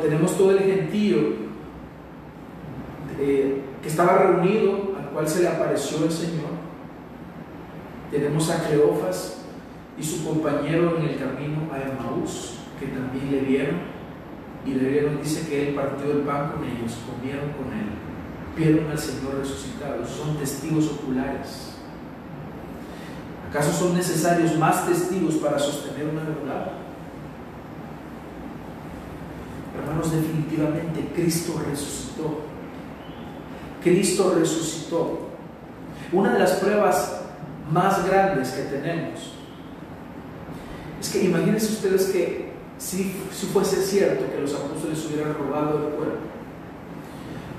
[0.01, 1.17] tenemos todo el gentío
[3.19, 6.53] eh, que estaba reunido, al cual se le apareció el Señor.
[8.09, 9.43] Tenemos a Cleofas
[9.97, 13.93] y su compañero en el camino a Emmaús, que también le vieron.
[14.65, 17.89] Y le vieron, dice que él partió el pan con ellos, comieron con él,
[18.55, 21.73] vieron al Señor resucitado, son testigos oculares.
[23.49, 26.71] ¿Acaso son necesarios más testigos para sostener una verdad?
[29.77, 32.41] Hermanos, definitivamente Cristo resucitó.
[33.83, 35.29] Cristo resucitó.
[36.11, 37.21] Una de las pruebas
[37.71, 39.33] más grandes que tenemos
[40.99, 45.93] es que imagínense ustedes que si, si fuese cierto que los apóstoles hubieran robado el
[45.95, 46.17] cuerpo,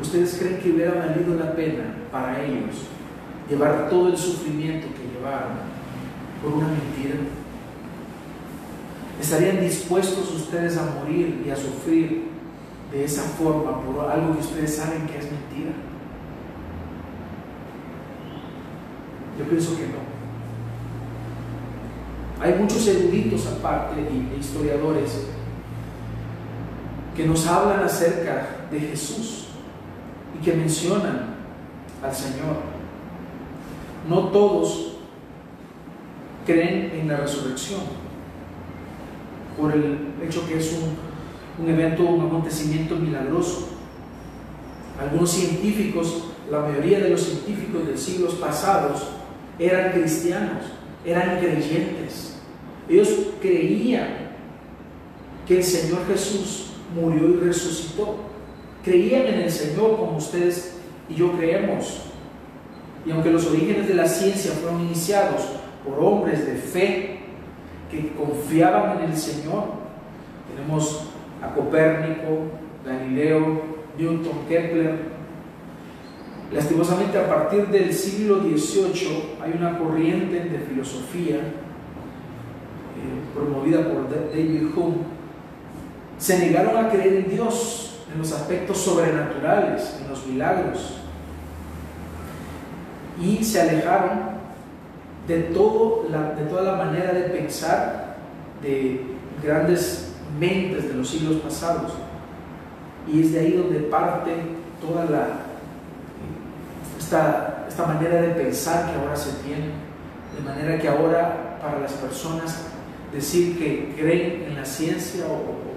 [0.01, 2.87] ¿ustedes creen que hubiera valido la pena para ellos
[3.49, 5.59] llevar todo el sufrimiento que llevaron
[6.43, 7.21] por una mentira?
[9.21, 12.25] ¿Estarían dispuestos ustedes a morir y a sufrir
[12.91, 15.73] de esa forma por algo que ustedes saben que es mentira?
[19.39, 20.15] Yo pienso que no.
[22.41, 25.27] Hay muchos eruditos aparte y historiadores
[27.17, 29.44] que nos hablan acerca de Jesús
[30.35, 31.35] y que mencionan
[32.03, 32.57] al Señor.
[34.09, 34.97] No todos
[36.47, 37.81] creen en la resurrección
[39.57, 43.69] por el hecho que es un, un evento, un acontecimiento milagroso.
[45.01, 49.09] Algunos científicos, la mayoría de los científicos de siglos pasados
[49.59, 50.65] eran cristianos,
[51.05, 52.39] eran creyentes.
[52.89, 53.09] Ellos
[53.41, 54.25] creían
[55.47, 58.34] que el Señor Jesús murió y resucitó.
[58.85, 60.77] Creían en el Señor como ustedes
[61.09, 62.03] y yo creemos.
[63.07, 65.43] Y aunque los orígenes de la ciencia fueron iniciados
[65.85, 67.19] por hombres de fe
[67.91, 69.65] que confiaban en el Señor.
[70.55, 71.09] Tenemos
[71.43, 72.49] a Copérnico,
[72.85, 73.63] Galileo,
[73.99, 75.15] Newton, Kepler.
[76.53, 81.43] Lastimosamente a partir del siglo XVIII hay una corriente de filosofía eh,
[83.35, 84.97] promovida por David Hume.
[86.19, 90.95] Se negaron a creer en Dios, en los aspectos sobrenaturales, en los milagros.
[93.21, 94.35] Y se alejaron
[95.27, 98.17] de, todo la, de toda la manera de pensar
[98.63, 99.05] de
[99.43, 101.93] grandes mentes de los siglos pasados.
[103.13, 104.31] Y es de ahí donde parte
[104.81, 105.27] toda la,
[106.99, 109.85] esta, esta manera de pensar que ahora se tiene.
[110.37, 112.63] De manera que ahora para las personas
[113.13, 115.74] decir que creen en la ciencia o,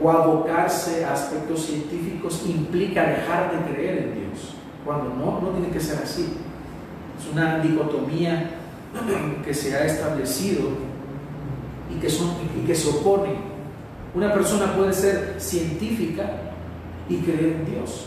[0.00, 5.68] o abocarse a aspectos científicos implica dejar de creer en Dios, cuando no, no tiene
[5.68, 6.34] que ser así.
[7.18, 8.50] Es una dicotomía
[9.44, 10.70] que se ha establecido
[11.90, 13.30] y que, son, y que se opone.
[14.14, 16.30] Una persona puede ser científica
[17.08, 18.06] y creer en Dios.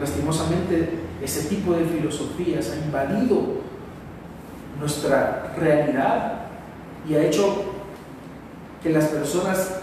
[0.00, 0.90] Lastimosamente,
[1.22, 3.66] ese tipo de filosofías ha invadido
[4.78, 6.40] nuestra realidad
[7.08, 7.64] y ha hecho
[8.82, 9.80] que las personas,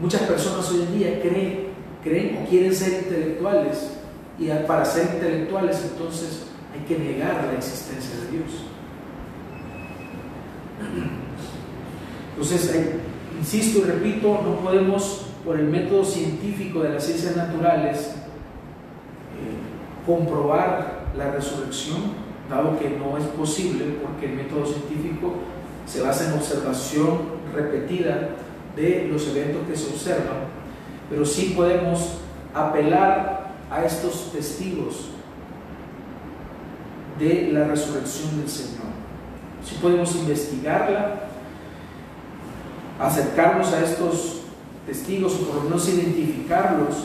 [0.00, 1.68] muchas personas hoy en día creen,
[2.02, 3.92] creen o quieren ser intelectuales
[4.38, 8.64] y para ser intelectuales entonces hay que negar la existencia de Dios.
[12.32, 12.94] Entonces,
[13.38, 18.12] insisto y repito, no podemos, por el método científico de las ciencias naturales,
[19.36, 22.14] eh, comprobar la resurrección,
[22.48, 25.34] dado que no es posible, porque el método científico
[25.86, 28.30] se basa en observación repetida
[28.80, 30.48] de los eventos que se observan,
[31.10, 32.20] pero sí podemos
[32.54, 35.10] apelar a estos testigos
[37.18, 38.90] de la resurrección del Señor.
[39.62, 41.26] Si podemos investigarla,
[42.98, 44.42] acercarnos a estos
[44.86, 47.04] testigos o por lo menos identificarlos.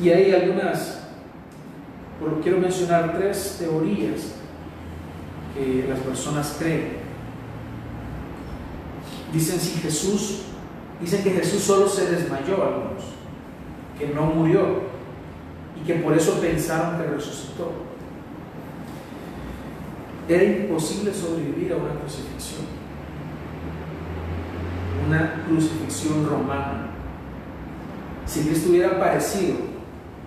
[0.00, 1.02] Y hay algunas,
[2.42, 4.32] quiero mencionar tres teorías
[5.54, 7.01] que las personas creen.
[9.32, 10.42] Dicen si Jesús,
[11.00, 13.04] dicen que Jesús solo se desmayó algunos,
[13.98, 14.82] que no murió
[15.80, 17.72] y que por eso pensaron que resucitó.
[20.28, 22.62] Era imposible sobrevivir a una crucifixión,
[25.08, 26.90] una crucifixión romana.
[28.26, 29.56] Si Cristo hubiera parecido,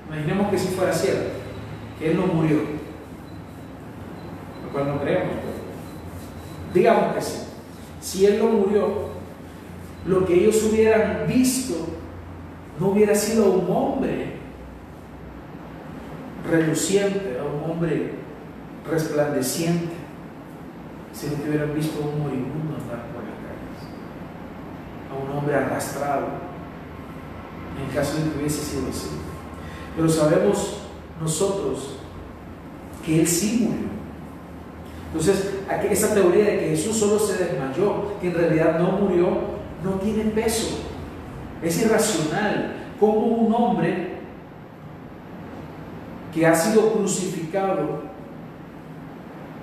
[0.08, 1.30] imaginemos que si fuera cierto,
[2.00, 2.58] que Él no murió,
[4.64, 5.36] lo cual no creemos,
[6.74, 7.45] digamos que sí.
[8.06, 9.10] Si Él no murió,
[10.06, 11.88] lo que ellos hubieran visto
[12.80, 14.34] no hubiera sido un hombre
[16.48, 18.12] reluciente, a un hombre
[18.88, 19.96] resplandeciente,
[21.14, 23.82] si no te hubieran visto a un moribundo andar por las calles,
[25.10, 26.28] a un hombre arrastrado.
[27.82, 29.10] en caso de que hubiese sido así.
[29.96, 30.82] Pero sabemos
[31.20, 31.96] nosotros
[33.04, 33.88] que Él sí murió.
[35.08, 35.55] Entonces,
[35.90, 39.28] esa teoría de que Jesús solo se desmayó, que en realidad no murió,
[39.84, 40.80] no tiene peso.
[41.62, 42.74] Es irracional.
[43.00, 44.16] Como un hombre
[46.34, 48.04] que ha sido crucificado,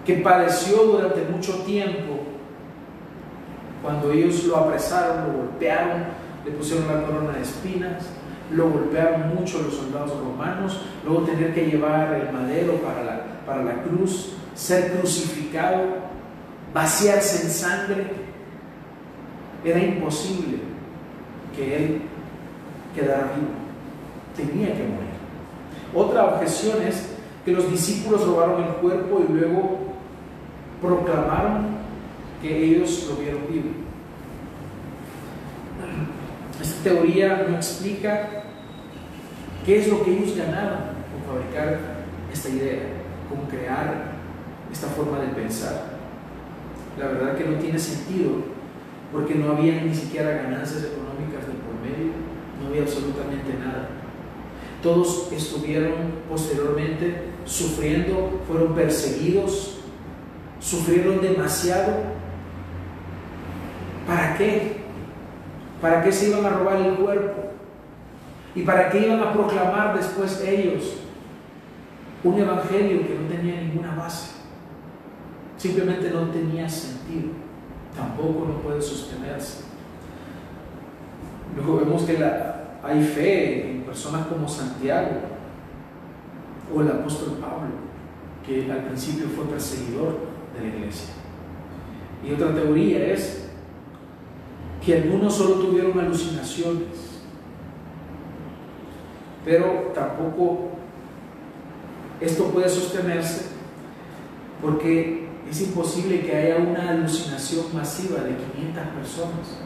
[0.04, 2.20] que padeció durante mucho tiempo,
[3.82, 6.04] cuando ellos lo apresaron, lo golpearon,
[6.44, 8.04] le pusieron la corona de espinas,
[8.52, 13.62] lo golpearon mucho los soldados romanos, luego tener que llevar el madero para la, para
[13.62, 15.82] la cruz, ser crucificado,
[16.72, 18.06] vaciarse en sangre,
[19.64, 20.58] era imposible
[21.54, 22.02] que él
[22.94, 23.52] quedara vivo,
[24.36, 25.12] tenía que morir.
[25.94, 27.10] Otra objeción es
[27.44, 29.78] que los discípulos robaron el cuerpo y luego
[30.80, 31.66] proclamaron
[32.40, 33.70] que ellos lo vieron vivo.
[36.60, 38.28] Esta teoría no explica
[39.64, 40.78] qué es lo que ellos ganaron
[41.12, 41.78] con fabricar
[42.32, 42.82] esta idea,
[43.28, 44.11] con crear
[44.72, 45.92] esta forma de pensar.
[46.98, 48.30] La verdad que no tiene sentido
[49.12, 52.12] porque no había ni siquiera ganancias económicas de por medio,
[52.60, 53.88] no había absolutamente nada.
[54.82, 55.92] Todos estuvieron
[56.28, 59.80] posteriormente sufriendo, fueron perseguidos,
[60.58, 61.92] sufrieron demasiado.
[64.06, 64.82] ¿Para qué?
[65.80, 67.50] ¿Para qué se iban a robar el cuerpo?
[68.54, 70.96] ¿Y para qué iban a proclamar después ellos
[72.24, 74.41] un evangelio que no tenía ninguna base?
[75.62, 77.30] Simplemente no tenía sentido.
[77.94, 79.62] Tampoco no puede sostenerse.
[81.54, 82.18] Luego vemos que
[82.82, 85.20] hay fe en personas como Santiago
[86.74, 87.76] o el apóstol Pablo,
[88.44, 90.18] que al principio fue perseguidor
[90.52, 91.14] de la iglesia.
[92.26, 93.48] Y otra teoría es
[94.84, 97.22] que algunos solo tuvieron alucinaciones,
[99.44, 100.70] pero tampoco
[102.20, 103.46] esto puede sostenerse
[104.60, 109.58] porque es imposible que haya una alucinación masiva de 500 personas.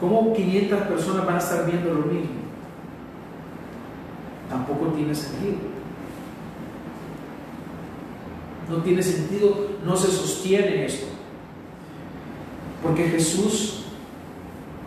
[0.00, 2.30] ¿Cómo 500 personas van a estar viendo lo mismo?
[4.48, 5.56] Tampoco tiene sentido.
[8.70, 11.08] No tiene sentido, no se sostiene esto.
[12.82, 13.84] Porque Jesús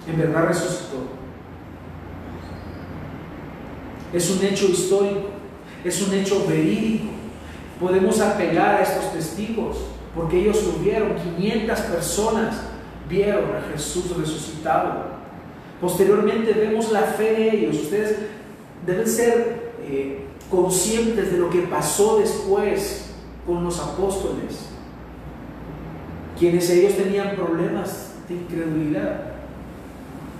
[0.07, 1.03] en verdad resucitó.
[4.11, 5.29] Es un hecho histórico,
[5.83, 7.16] es un hecho verídico.
[7.79, 9.77] Podemos apelar a estos testigos
[10.15, 11.15] porque ellos lo vieron.
[11.15, 12.55] 500 personas
[13.07, 15.17] vieron a Jesús resucitado.
[15.79, 17.83] Posteriormente vemos la fe de ellos.
[17.83, 18.17] Ustedes
[18.85, 23.11] deben ser eh, conscientes de lo que pasó después
[23.45, 24.69] con los apóstoles,
[26.37, 29.33] quienes ellos tenían problemas de incredulidad.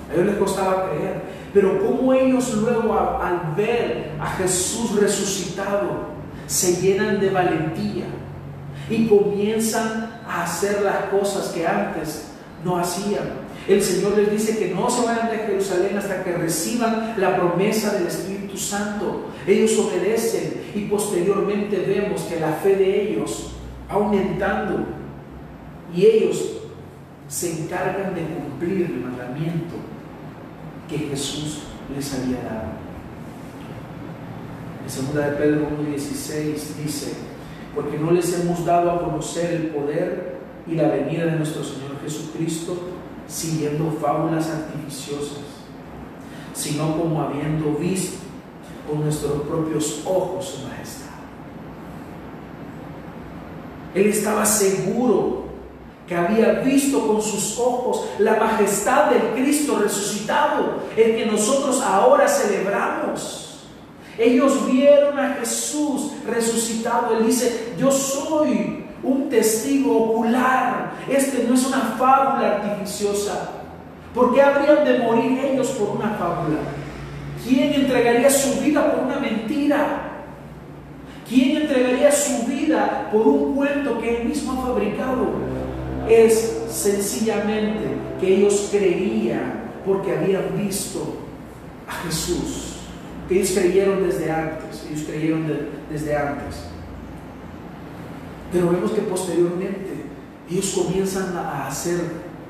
[0.10, 1.22] A ellos les costaba creer.
[1.54, 6.16] Pero como ellos luego al ver a Jesús resucitado
[6.48, 8.06] se llenan de valentía
[8.89, 12.30] y comienzan a hacer las cosas que antes
[12.64, 13.48] no hacían.
[13.68, 17.93] El Señor les dice que no se vayan de Jerusalén hasta que reciban la promesa
[17.93, 19.26] del Espíritu Santo.
[19.45, 23.52] Ellos obedecen y posteriormente vemos que la fe de ellos
[23.91, 24.86] va aumentando
[25.93, 26.54] y ellos
[27.28, 29.76] se encargan de cumplir el mandamiento
[30.89, 31.60] que Jesús
[31.93, 32.76] les había dado.
[34.88, 37.14] En segunda de Pedro 1.16 dice,
[37.76, 42.00] porque no les hemos dado a conocer el poder y la venida de nuestro Señor
[42.02, 42.78] Jesucristo
[43.28, 45.40] siguiendo fábulas artificiosas,
[46.54, 48.20] sino como habiendo visto
[48.90, 51.18] con nuestros propios ojos su majestad.
[53.94, 55.48] Él estaba seguro
[56.08, 62.26] que había visto con sus ojos la majestad del Cristo resucitado, el que nosotros ahora
[62.26, 63.47] celebramos.
[64.18, 67.18] Ellos vieron a Jesús resucitado.
[67.18, 70.93] Él dice, yo soy un testigo ocular.
[71.07, 73.51] Este no es una fábula artificiosa.
[74.13, 76.57] ¿Por qué habrían de morir ellos por una fábula?
[77.47, 80.07] ¿Quién entregaría su vida por una mentira?
[81.30, 85.28] ¿Quién entregaría su vida por un cuento que él mismo ha fabricado?
[86.09, 91.18] Es sencillamente que ellos creían porque habían visto
[91.88, 92.66] a Jesús.
[93.28, 95.45] Que ellos creyeron desde antes, ellos creyeron
[95.89, 96.55] desde antes.
[98.51, 100.05] Pero vemos que posteriormente
[100.49, 101.99] ellos comienzan a hacer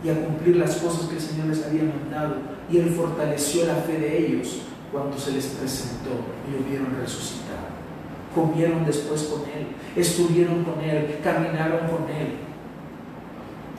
[0.04, 2.36] y a cumplir las cosas que el Señor les había mandado.
[2.72, 4.62] Y Él fortaleció la fe de ellos
[4.92, 6.12] cuando se les presentó
[6.48, 7.58] y lo vieron resucitar.
[8.36, 12.38] Comieron después con Él, estuvieron con Él, caminaron con Él.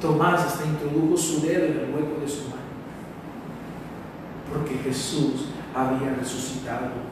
[0.01, 2.59] Tomás hasta introdujo su dedo en el hueco de su mano.
[4.53, 5.47] Porque Jesús
[5.79, 7.09] había resucitado.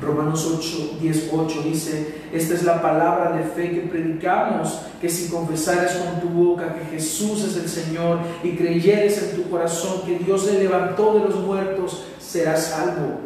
[0.00, 5.30] Romanos 8, 10, 8 dice, esta es la palabra de fe que predicamos, que si
[5.30, 10.18] confesares con tu boca que Jesús es el Señor y creyeres en tu corazón que
[10.18, 13.20] Dios le levantó de los muertos, serás salvo.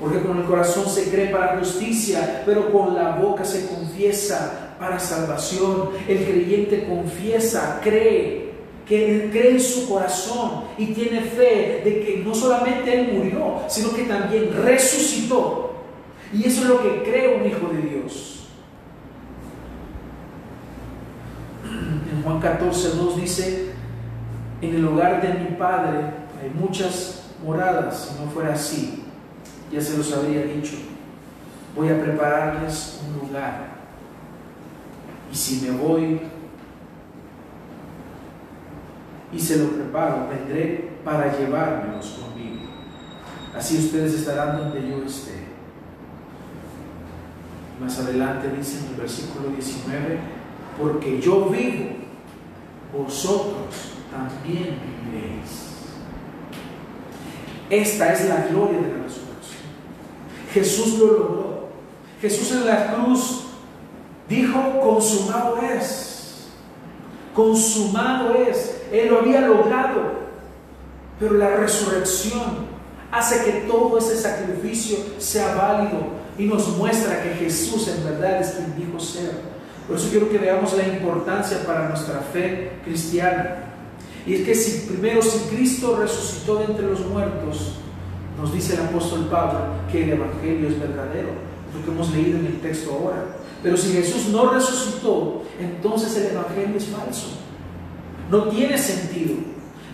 [0.00, 5.00] Porque con el corazón se cree para justicia, pero con la boca se confiesa para
[5.00, 5.90] salvación.
[6.06, 8.47] El creyente confiesa, cree
[8.88, 13.92] que cree en su corazón y tiene fe de que no solamente Él murió, sino
[13.94, 15.74] que también resucitó.
[16.32, 18.46] Y eso es lo que cree un hijo de Dios.
[21.64, 23.72] En Juan 14, 2 dice,
[24.62, 25.98] en el hogar de mi Padre
[26.42, 29.04] hay muchas moradas, si no fuera así,
[29.70, 30.76] ya se los habría dicho,
[31.76, 33.68] voy a prepararles un lugar.
[35.30, 36.20] Y si me voy
[39.32, 42.62] y se lo preparo, vendré para llevármelos conmigo.
[43.56, 45.48] Así ustedes estarán donde yo esté.
[47.80, 50.18] Más adelante dice en el versículo 19,
[50.80, 51.90] porque yo vivo,
[52.92, 55.68] vosotros también viviréis.
[57.70, 59.62] Esta es la gloria de la resurrección.
[60.52, 61.68] Jesús lo logró.
[62.20, 63.44] Jesús en la cruz
[64.28, 66.07] dijo, consumado es.
[67.38, 68.80] Consumado es.
[68.90, 70.10] Él lo había logrado.
[71.20, 72.66] Pero la resurrección
[73.12, 76.00] hace que todo ese sacrificio sea válido
[76.36, 79.30] y nos muestra que Jesús en verdad es quien dijo ser.
[79.86, 83.66] Por eso quiero que veamos la importancia para nuestra fe cristiana.
[84.26, 87.74] Y es que si primero si Cristo resucitó de entre los muertos,
[88.36, 89.60] nos dice el apóstol Pablo
[89.92, 91.28] que el evangelio es verdadero,
[91.72, 93.37] lo que hemos leído en el texto ahora.
[93.62, 97.28] Pero si Jesús no resucitó, entonces el evangelio es falso.
[98.30, 99.36] No tiene sentido.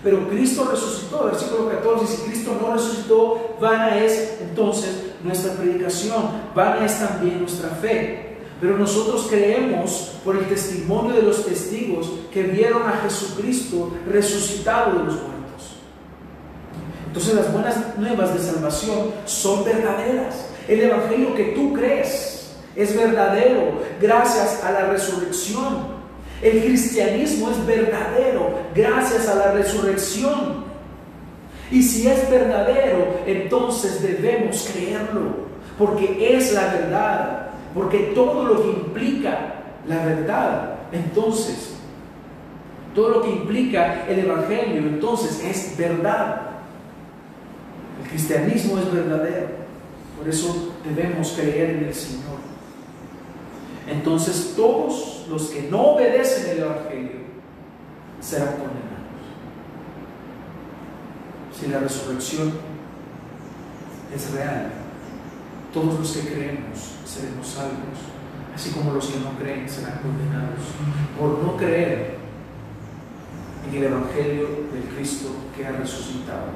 [0.03, 4.91] Pero Cristo resucitó, versículo 14, si Cristo no resucitó, vana es entonces
[5.23, 8.37] nuestra predicación, vana es también nuestra fe.
[8.61, 15.05] Pero nosotros creemos por el testimonio de los testigos que vieron a Jesucristo resucitado de
[15.05, 15.35] los muertos.
[17.07, 20.47] Entonces las buenas nuevas de salvación son verdaderas.
[20.69, 22.34] El Evangelio que tú crees
[22.77, 25.95] es verdadero gracias a la resurrección
[26.45, 30.64] el cristianismo es verdadero gracias a la resurrección.
[31.70, 35.49] Y si es verdadero, entonces debemos creerlo,
[35.79, 39.55] porque es la verdad, porque todo lo que implica
[39.89, 41.75] la verdad, entonces,
[42.95, 46.43] todo lo que implica el Evangelio, entonces es verdad.
[48.03, 49.49] El cristianismo es verdadero,
[50.18, 52.34] por eso debemos creer en el Señor.
[53.87, 57.24] Entonces todos los que no obedecen el Evangelio
[58.20, 58.95] serán condenados.
[61.59, 62.53] Si la resurrección
[64.14, 64.72] es real,
[65.72, 67.99] todos los que creemos seremos salvos,
[68.55, 70.61] así como los que no creen serán condenados
[71.18, 72.16] por no creer
[73.68, 76.49] en el Evangelio del Cristo que ha resucitado.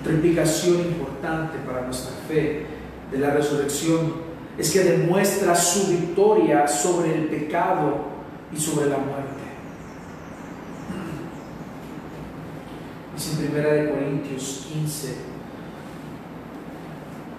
[0.00, 2.66] Otra implicación importante para nuestra fe
[3.10, 4.27] de la resurrección
[4.58, 7.94] es que demuestra su victoria sobre el pecado
[8.52, 9.38] y sobre la muerte.
[13.14, 15.14] Dice en 1 Corintios 15,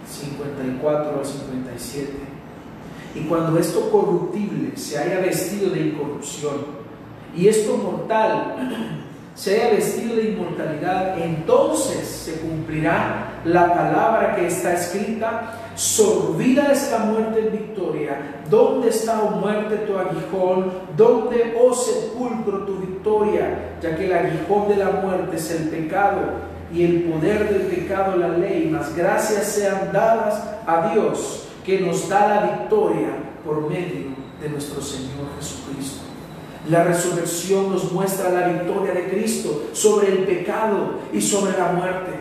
[0.07, 2.09] 54 al 57.
[3.15, 6.79] Y cuando esto corruptible se haya vestido de incorrupción
[7.35, 8.55] y esto mortal
[9.35, 16.91] se haya vestido de inmortalidad, entonces se cumplirá la palabra que está escrita, sorbida es
[16.91, 20.73] la muerte en victoria, ¿dónde está, oh muerte, tu aguijón?
[20.97, 23.77] ¿Dónde, oh sepulcro, tu victoria?
[23.81, 26.19] Ya que el aguijón de la muerte es el pecado
[26.73, 32.09] y el poder del pecado la ley, mas gracias sean dadas a Dios que nos
[32.09, 33.11] da la victoria
[33.45, 34.07] por medio
[34.41, 36.01] de nuestro Señor Jesucristo.
[36.69, 42.11] La resurrección nos muestra la victoria de Cristo sobre el pecado y sobre la muerte.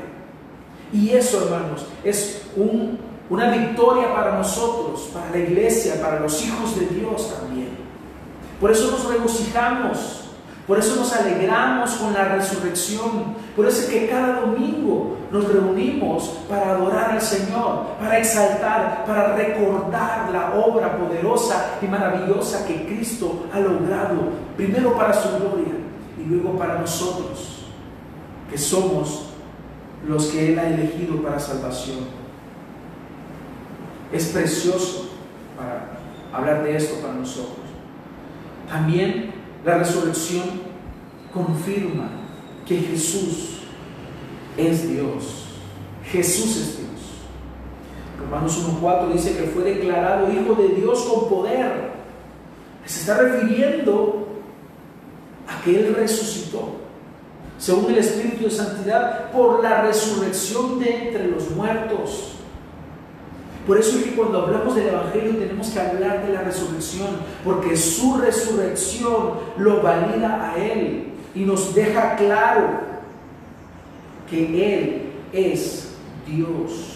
[0.93, 2.47] Y eso, hermanos, es
[3.31, 7.77] una victoria para nosotros, para la iglesia, para los hijos de Dios también.
[8.61, 10.29] Por eso nos regocijamos
[10.69, 13.35] por eso nos alegramos con la resurrección.
[13.57, 19.35] Por eso es que cada domingo nos reunimos para adorar al Señor, para exaltar, para
[19.35, 25.73] recordar la obra poderosa y maravillosa que Cristo ha logrado, primero para su gloria
[26.19, 27.65] y luego para nosotros,
[28.51, 29.31] que somos
[30.07, 32.28] los que Él ha elegido para salvación.
[34.13, 35.11] Es precioso
[35.57, 35.99] para
[36.33, 37.67] hablar de esto para nosotros.
[38.69, 39.33] También
[39.65, 40.45] la resurrección
[41.33, 42.11] confirma
[42.67, 43.61] que Jesús
[44.57, 45.47] es Dios.
[46.05, 46.89] Jesús es Dios.
[48.19, 51.93] Romanos 1.4 dice que fue declarado Hijo de Dios con poder.
[52.85, 54.29] Se está refiriendo
[55.47, 56.77] a que Él resucitó,
[57.59, 62.38] según el Espíritu de Santidad, por la resurrección de entre los muertos.
[63.69, 67.09] Por eso es que cuando hablamos del Evangelio tenemos que hablar de la resurrección,
[67.45, 72.81] porque su resurrección lo valida a Él y nos deja claro
[74.31, 75.03] que Él
[75.35, 75.91] es
[76.27, 76.95] Dios.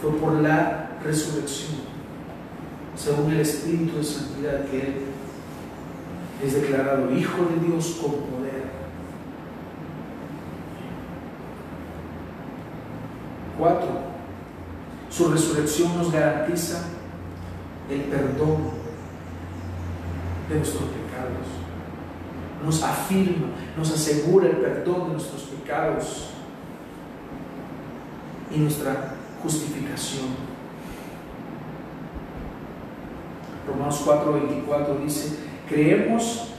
[0.00, 1.80] Fue por la resurrección,
[2.96, 4.94] según el Espíritu de Santidad, que Él
[6.42, 8.68] es declarado Hijo de Dios con poder.
[13.58, 14.07] Cuatro,
[15.18, 16.84] su resurrección nos garantiza
[17.90, 18.70] el perdón
[20.48, 21.48] de nuestros pecados.
[22.64, 26.28] Nos afirma, nos asegura el perdón de nuestros pecados
[28.54, 30.26] y nuestra justificación.
[33.66, 35.36] Romanos 4:24 dice,
[35.68, 36.52] creemos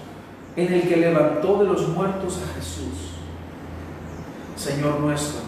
[0.58, 3.14] en el que levantó de los muertos a Jesús,
[4.58, 5.44] Señor nuestro,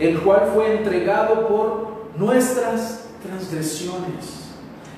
[0.00, 4.40] el cual fue entregado por nuestras transgresiones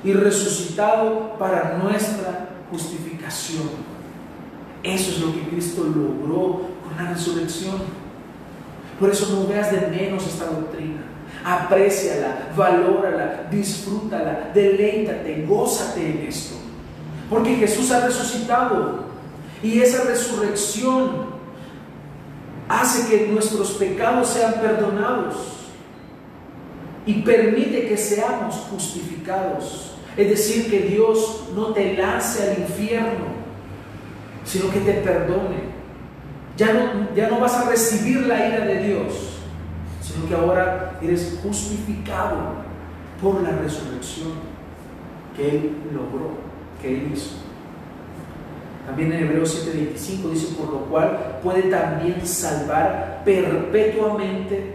[0.04, 3.70] y resucitado para nuestra justificación.
[4.82, 7.76] Eso es lo que Cristo logró con la resurrección.
[8.98, 11.02] Por eso no veas de menos esta doctrina.
[11.44, 16.56] Apréciala, valórala, disfrútala, deleítate, gózate en esto.
[17.30, 19.04] Porque Jesús ha resucitado
[19.62, 21.32] y esa resurrección
[22.68, 25.61] hace que nuestros pecados sean perdonados
[27.06, 29.94] y permite que seamos justificados.
[30.16, 33.32] Es decir, que Dios no te lance al infierno,
[34.44, 35.72] sino que te perdone.
[36.56, 39.38] Ya no, ya no vas a recibir la ira de Dios,
[40.02, 42.62] sino que ahora eres justificado
[43.20, 44.32] por la resurrección
[45.34, 46.32] que Él logró,
[46.80, 47.36] que Él hizo.
[48.86, 54.74] También en Hebreos 7:25 dice, por lo cual puede también salvar perpetuamente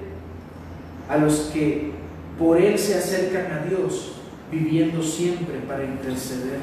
[1.09, 1.91] a los que
[2.37, 4.13] por Él se acercan a Dios,
[4.51, 6.61] viviendo siempre para interceder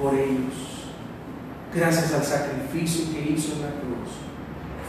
[0.00, 0.54] por ellos.
[1.74, 4.10] Gracias al sacrificio que hizo en la cruz,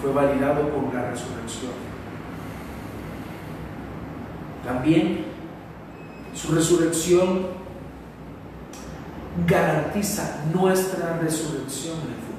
[0.01, 1.73] fue validado por la resurrección.
[4.65, 5.25] También
[6.34, 7.47] su resurrección
[9.45, 12.32] garantiza nuestra resurrección en el futuro.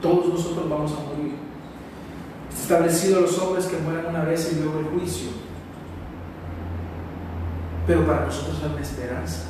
[0.00, 1.49] Todos nosotros vamos a morir
[2.70, 5.30] establecido los hombres que mueran una vez y luego el juicio.
[7.84, 9.46] Pero para nosotros hay una esperanza.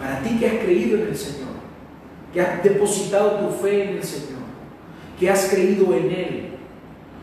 [0.00, 1.50] Para ti que has creído en el Señor,
[2.32, 4.40] que has depositado tu fe en el Señor,
[5.20, 6.48] que has creído en Él,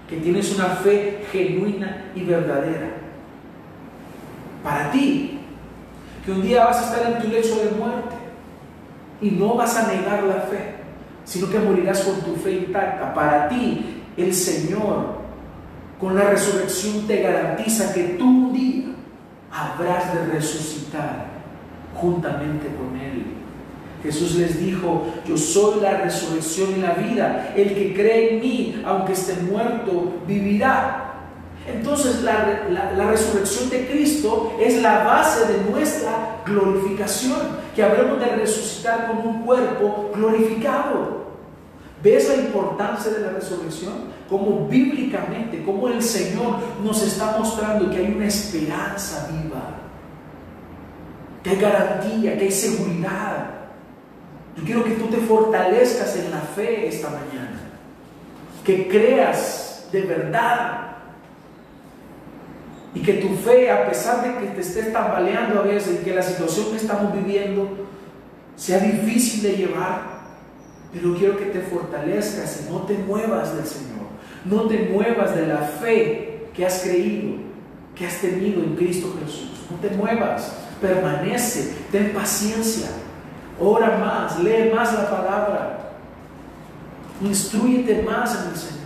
[0.08, 2.98] que tienes una fe genuina y verdadera.
[4.64, 5.40] Para ti,
[6.24, 8.16] que un día vas a estar en tu lecho de muerte
[9.22, 10.76] y no vas a negar la fe,
[11.26, 13.12] sino que morirás con tu fe intacta.
[13.16, 15.20] Para ti, el Señor
[15.99, 18.86] con la resurrección te garantiza que tú un día
[19.51, 21.28] habrás de resucitar
[21.95, 23.26] juntamente con Él.
[24.01, 27.53] Jesús les dijo, yo soy la resurrección y la vida.
[27.55, 31.05] El que cree en mí, aunque esté muerto, vivirá.
[31.68, 37.39] Entonces la, resurrección de Cristo es la base de nuestra glorificación,
[37.76, 41.18] que habremos de resucitar con un cuerpo glorificado.
[42.02, 44.20] ¿Ves la importancia de la resurrección?
[44.30, 49.76] Como bíblicamente, como el Señor nos está mostrando que hay una esperanza viva,
[51.43, 53.50] que hay garantía, que hay seguridad.
[54.56, 57.60] Yo quiero que tú te fortalezcas en la fe esta mañana,
[58.64, 60.89] que creas de verdad
[62.93, 66.16] y que tu fe, a pesar de que te estés tambaleando a veces y que
[66.16, 67.70] la situación que estamos viviendo
[68.56, 70.18] sea difícil de llevar,
[70.92, 74.00] pero quiero que te fortalezcas y no te muevas del Señor.
[74.46, 77.38] No te muevas de la fe que has creído,
[77.96, 79.52] que has tenido en Cristo Jesús.
[79.70, 80.52] No te muevas.
[80.82, 81.74] Permanece.
[81.92, 82.88] Ten paciencia.
[83.60, 84.40] Ora más.
[84.40, 85.92] Lee más la palabra.
[87.22, 88.80] Instruyete más en el Señor.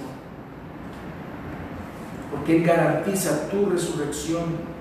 [2.32, 4.74] Porque Él garantiza tu resurrección.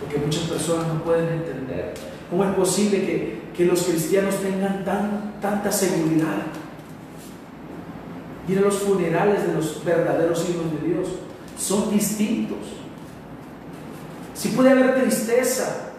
[0.00, 1.92] Porque muchas personas no pueden entender.
[2.30, 6.42] ¿Cómo es posible que que los cristianos tengan tan, tanta seguridad.
[8.48, 11.08] Mira los funerales de los verdaderos hijos de Dios.
[11.58, 12.58] Son distintos.
[14.34, 15.92] Si puede haber tristeza,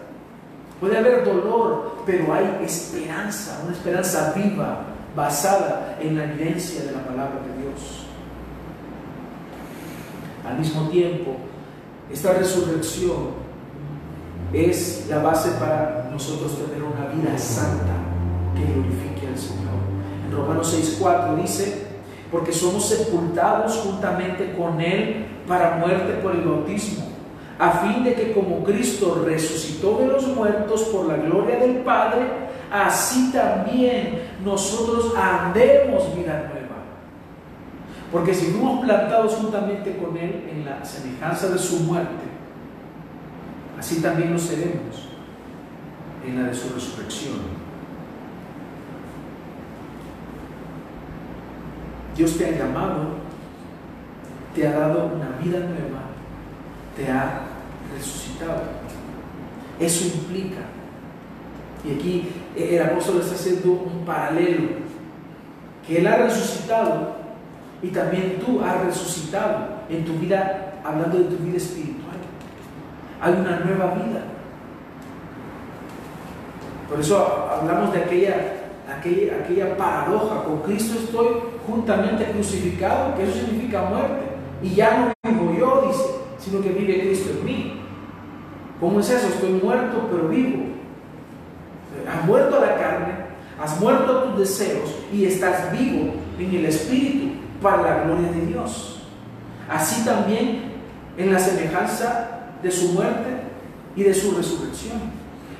[0.84, 4.84] Puede haber dolor, pero hay esperanza, una esperanza viva,
[5.16, 8.04] basada en la evidencia de la palabra de Dios.
[10.46, 11.36] Al mismo tiempo,
[12.12, 13.43] esta resurrección
[14.54, 17.94] es la base para nosotros tener una vida santa
[18.54, 19.74] que glorifique al Señor.
[20.26, 21.86] En Romanos 6:4 dice,
[22.30, 27.04] porque somos sepultados juntamente con Él para muerte por el bautismo,
[27.58, 32.22] a fin de que como Cristo resucitó de los muertos por la gloria del Padre,
[32.72, 36.64] así también nosotros andemos vida nueva.
[38.10, 42.23] Porque si fuimos plantados juntamente con Él en la semejanza de su muerte,
[43.84, 45.10] así también lo seremos
[46.26, 47.34] en la de su resurrección.
[52.16, 53.08] Dios te ha llamado,
[54.54, 56.00] te ha dado una vida nueva,
[56.96, 57.42] te ha
[57.94, 58.62] resucitado.
[59.78, 60.62] Eso implica,
[61.84, 64.68] y aquí el apóstol está haciendo un paralelo,
[65.86, 67.16] que Él ha resucitado
[67.82, 71.93] y también tú has resucitado en tu vida, hablando de tu vida espiritual
[73.24, 74.20] hay una nueva vida.
[76.90, 78.36] Por eso hablamos de aquella,
[78.86, 80.44] aquella, aquella paradoja.
[80.44, 81.28] Con Cristo estoy
[81.66, 84.26] juntamente crucificado, que eso significa muerte.
[84.62, 86.04] Y ya no vivo yo, dice,
[86.38, 87.80] sino que vive Cristo en mí.
[88.78, 89.28] ¿Cómo es eso?
[89.28, 90.64] Estoy muerto, pero vivo.
[92.06, 93.14] Has muerto a la carne,
[93.62, 98.46] has muerto a tus deseos y estás vivo en el Espíritu para la gloria de
[98.46, 99.06] Dios.
[99.70, 100.74] Así también
[101.16, 102.33] en la semejanza
[102.64, 103.30] de su muerte
[103.94, 104.98] y de su resurrección.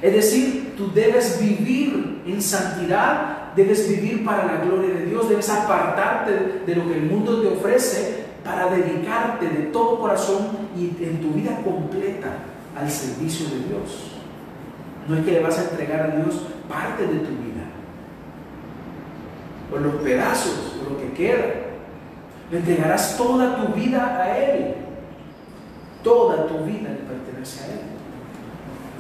[0.03, 5.49] Es decir, tú debes vivir en santidad, debes vivir para la gloria de Dios, debes
[5.49, 11.21] apartarte de lo que el mundo te ofrece para dedicarte de todo corazón y en
[11.21, 12.29] tu vida completa
[12.79, 14.11] al servicio de Dios.
[15.09, 17.65] No es que le vas a entregar a Dios parte de tu vida,
[19.73, 21.45] o los pedazos, o lo que queda.
[22.51, 24.75] Le entregarás toda tu vida a Él.
[26.05, 27.81] Toda tu vida le pertenece a Él.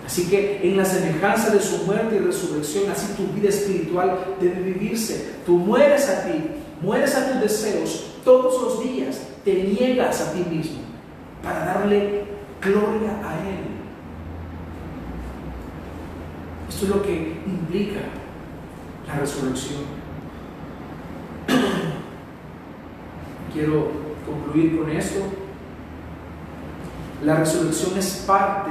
[0.07, 4.61] Así que en la semejanza de su muerte y resurrección, así tu vida espiritual debe
[4.61, 5.35] vivirse.
[5.47, 6.33] Tú mueres a ti,
[6.83, 10.81] mueres a tus deseos todos los días, te niegas a ti mismo
[11.43, 12.25] para darle
[12.61, 13.65] gloria a Él.
[16.69, 18.01] Esto es lo que implica
[19.07, 19.83] la resurrección.
[23.53, 23.91] Quiero
[24.27, 25.44] concluir con esto.
[27.23, 28.71] La resurrección es parte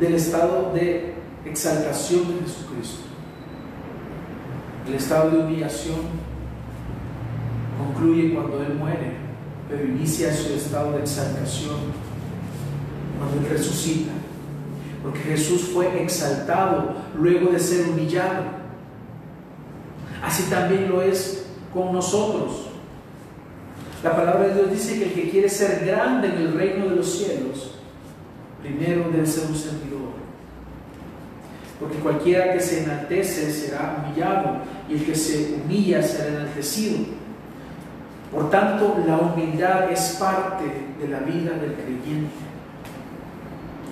[0.00, 3.04] del estado de exaltación de Jesucristo.
[4.86, 6.00] El estado de humillación
[7.78, 9.16] concluye cuando Él muere,
[9.68, 11.76] pero inicia su estado de exaltación
[13.18, 14.12] cuando Él resucita.
[15.02, 18.44] Porque Jesús fue exaltado luego de ser humillado.
[20.22, 22.65] Así también lo es con nosotros.
[24.06, 26.94] La palabra de Dios dice que el que quiere ser grande en el reino de
[26.94, 27.72] los cielos,
[28.62, 30.12] primero debe ser un servidor.
[31.80, 36.98] Porque cualquiera que se enaltece será humillado y el que se humilla será enaltecido.
[38.30, 40.66] Por tanto, la humildad es parte
[41.00, 42.30] de la vida del creyente.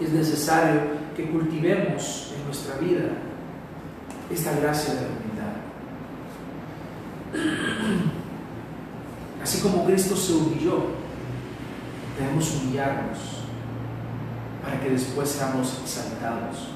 [0.00, 0.80] Es necesario
[1.16, 3.08] que cultivemos en nuestra vida
[4.32, 5.54] esta gracia de la humildad.
[9.44, 10.86] Así como Cristo se humilló,
[12.18, 13.18] debemos humillarnos
[14.62, 16.70] para que después seamos exaltados.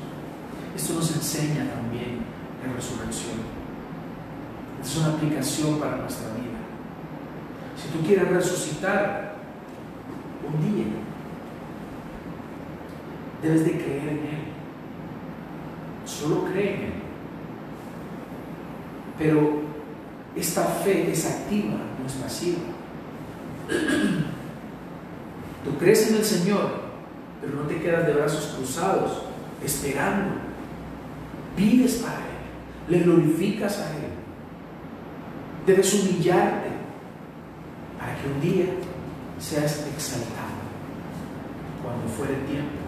[0.77, 2.19] Esto nos enseña también
[2.63, 3.39] en resurrección.
[4.83, 6.59] Es una aplicación para nuestra vida.
[7.75, 9.37] Si tú quieres resucitar
[10.47, 10.89] un día,
[13.43, 14.45] debes de creer en Él.
[16.05, 16.93] Solo cree en Él.
[19.19, 19.63] Pero
[20.37, 22.55] esta fe es activa, es.
[25.65, 26.89] Tú crees en el Señor,
[27.41, 29.23] pero no te quedas de brazos cruzados,
[29.63, 30.37] esperando.
[31.57, 34.13] Vives para Él, le glorificas a Él.
[35.67, 36.69] Debes humillarte
[37.99, 38.67] para que un día
[39.39, 40.59] seas exaltado
[41.83, 42.79] cuando fuere tiempo.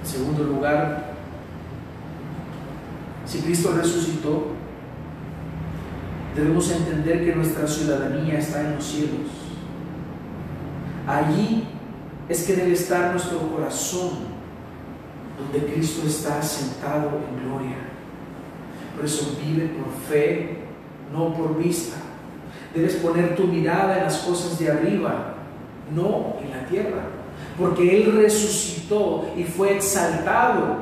[0.00, 1.14] En segundo lugar,
[3.26, 4.59] si Cristo resucitó,
[6.34, 9.28] debemos entender que nuestra ciudadanía está en los cielos.
[11.06, 11.64] Allí
[12.28, 14.10] es que debe estar nuestro corazón,
[15.38, 17.76] donde Cristo está sentado en gloria.
[18.94, 20.58] Por eso vive por fe,
[21.12, 21.96] no por vista.
[22.74, 25.34] Debes poner tu mirada en las cosas de arriba,
[25.92, 27.02] no en la tierra.
[27.58, 30.76] porque Él resucitó y fue exaltado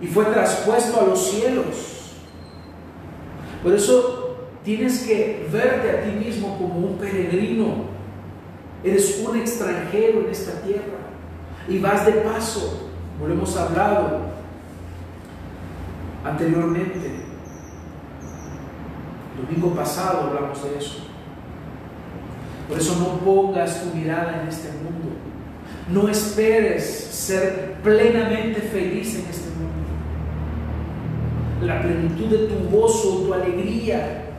[0.00, 2.12] y fue traspuesto a los cielos.
[3.62, 4.23] Por eso
[4.64, 7.94] tienes que verte a ti mismo como un peregrino.
[8.82, 11.04] Eres un extranjero en esta tierra
[11.68, 14.20] y vas de paso, como lo hemos hablado
[16.24, 17.24] anteriormente.
[19.36, 21.04] Domingo pasado hablamos de eso.
[22.68, 25.16] Por eso no pongas tu mirada en este mundo.
[25.90, 29.84] No esperes ser plenamente feliz en este mundo.
[31.62, 34.33] La plenitud de tu gozo, tu alegría,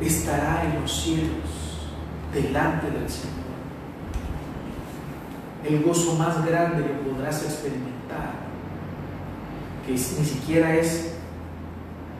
[0.00, 1.88] estará en los cielos,
[2.32, 3.38] delante del Señor.
[5.64, 8.34] El gozo más grande que podrás experimentar,
[9.84, 11.14] que ni siquiera es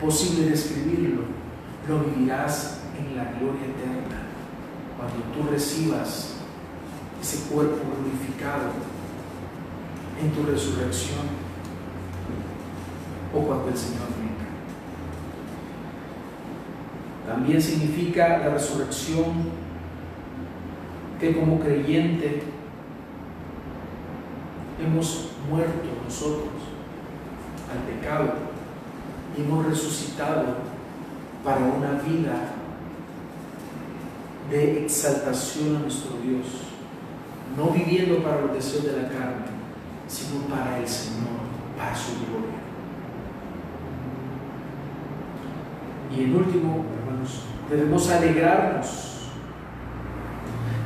[0.00, 1.22] posible describirlo,
[1.88, 4.22] lo vivirás en la gloria eterna,
[4.96, 6.34] cuando tú recibas
[7.20, 8.72] ese cuerpo glorificado
[10.20, 11.26] en tu resurrección
[13.34, 14.08] o cuando el Señor
[17.28, 19.26] También significa la resurrección
[21.20, 22.42] que como creyente
[24.82, 26.48] hemos muerto nosotros
[27.70, 28.32] al pecado
[29.36, 30.44] y hemos resucitado
[31.44, 32.54] para una vida
[34.50, 36.68] de exaltación a nuestro Dios
[37.56, 39.46] no viviendo para los deseos de la carne,
[40.06, 41.40] sino para el Señor,
[41.76, 42.58] para su gloria.
[46.14, 46.84] Y en último,
[47.70, 48.88] debemos alegrarnos,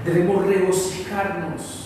[0.05, 1.79] debemos regocijarnos.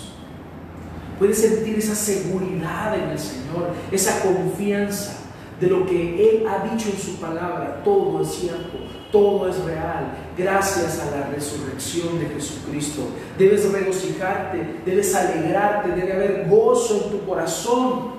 [1.19, 5.17] Puedes sentir esa seguridad en el Señor, esa confianza
[5.61, 7.81] de lo que Él ha dicho en su palabra.
[7.83, 8.79] Todo es cierto,
[9.11, 13.03] todo es real, gracias a la resurrección de Jesucristo.
[13.39, 18.17] Debes regocijarte, debes alegrarte, debe haber gozo en tu corazón.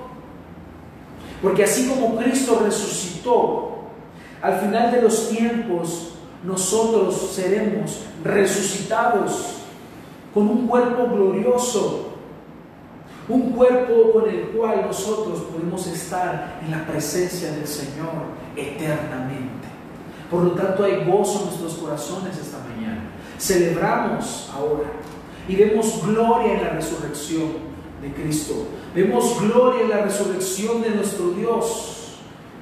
[1.40, 3.77] Porque así como Cristo resucitó,
[4.42, 6.14] al final de los tiempos
[6.44, 9.58] nosotros seremos resucitados
[10.32, 12.08] con un cuerpo glorioso,
[13.28, 18.26] un cuerpo con el cual nosotros podemos estar en la presencia del Señor
[18.56, 19.68] eternamente.
[20.30, 23.00] Por lo tanto, hay gozo en nuestros corazones esta mañana.
[23.38, 24.90] Celebramos ahora
[25.48, 27.68] y vemos gloria en la resurrección
[28.02, 28.66] de Cristo.
[28.94, 31.97] Vemos gloria en la resurrección de nuestro Dios,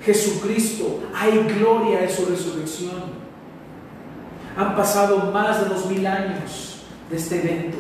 [0.07, 1.01] Jesucristo.
[1.15, 3.27] Hay gloria en su resurrección.
[4.57, 7.77] Han pasado más de dos mil años de este evento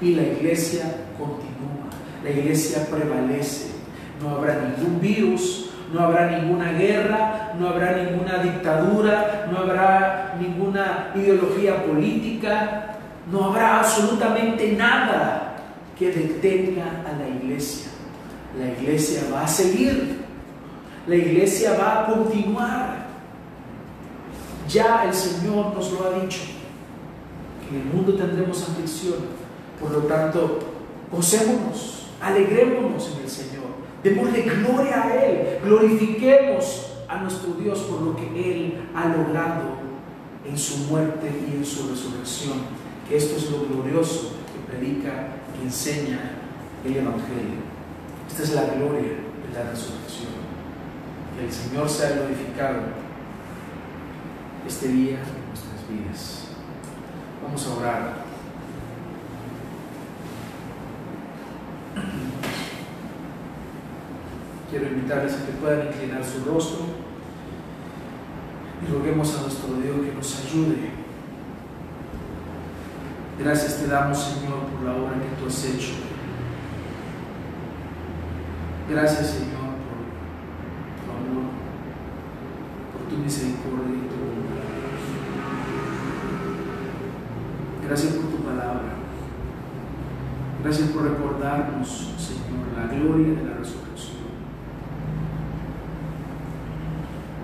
[0.00, 0.84] y la iglesia
[1.16, 1.88] continúa,
[2.22, 3.72] la iglesia prevalece.
[4.20, 11.12] No habrá ningún virus, no habrá ninguna guerra, no habrá ninguna dictadura, no habrá ninguna
[11.14, 12.96] ideología política,
[13.30, 15.56] no habrá absolutamente nada
[15.96, 17.93] que detenga a la iglesia.
[18.58, 20.20] La iglesia va a seguir,
[21.06, 23.04] la iglesia va a continuar.
[24.68, 26.40] Ya el Señor nos lo ha dicho,
[27.70, 29.18] en el mundo tendremos aflicción,
[29.80, 30.58] por lo tanto,
[31.10, 33.64] gocémonos, alegrémonos en el Señor.
[34.02, 39.84] Démosle gloria a Él, glorifiquemos a nuestro Dios por lo que Él ha logrado
[40.46, 42.58] en su muerte y en su resurrección.
[43.08, 46.38] Que esto es lo glorioso que predica, que enseña
[46.84, 47.73] el Evangelio.
[48.28, 50.32] Esta es la gloria de la resurrección.
[51.36, 52.80] Que el Señor sea glorificado
[54.66, 56.48] este día en nuestras vidas.
[57.42, 58.24] Vamos a orar.
[64.74, 66.80] quiero invitarles a que puedan inclinar su rostro
[68.82, 70.90] y roguemos a nuestro Dios que nos ayude.
[73.38, 75.92] Gracias te damos, Señor, por la obra que tú has hecho.
[78.86, 79.98] Gracias, Señor, por
[81.00, 81.50] tu amor,
[82.92, 84.64] por tu misericordia y tu bondad.
[87.86, 88.94] Gracias por tu palabra.
[90.62, 94.24] Gracias por recordarnos, Señor, la gloria de la resurrección.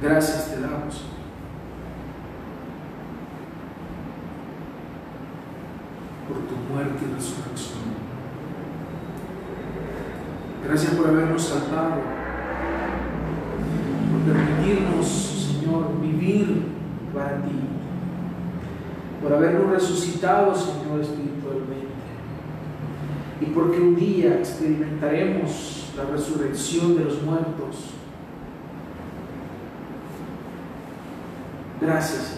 [0.03, 1.05] Gracias te damos.
[6.29, 8.10] Por tu muerte y resurrección.
[10.71, 11.97] Gracias por habernos salvado.
[14.13, 15.07] Por permitirnos,
[15.51, 16.63] Señor, vivir
[17.13, 17.59] para ti.
[19.21, 21.89] Por habernos resucitado, Señor, espiritualmente.
[23.41, 27.95] Y porque un día experimentaremos la resurrección de los muertos
[31.81, 32.37] Gracias,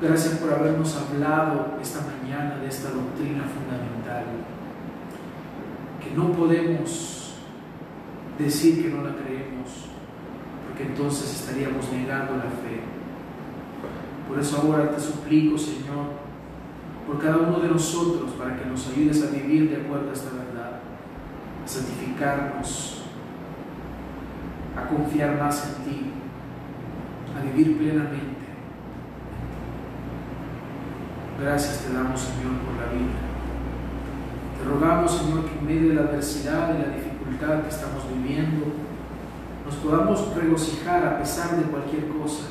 [0.00, 4.24] Gracias por habernos hablado esta mañana de esta doctrina fundamental,
[6.00, 7.34] que no podemos
[8.38, 9.86] decir que no la creemos,
[10.66, 12.80] porque entonces estaríamos negando la fe.
[14.28, 16.20] Por eso ahora te suplico, Señor,
[17.06, 20.30] por cada uno de nosotros, para que nos ayudes a vivir de acuerdo a esta
[20.30, 20.80] verdad,
[21.64, 23.02] a santificarnos,
[24.76, 26.00] a confiar más en ti,
[27.36, 28.40] a vivir plenamente
[31.40, 33.29] Gracias te damos, Señor, por la vida.
[34.60, 38.66] Te rogamos, Señor, que en medio de la adversidad y la dificultad que estamos viviendo,
[39.64, 42.44] nos podamos regocijar a pesar de cualquier cosa,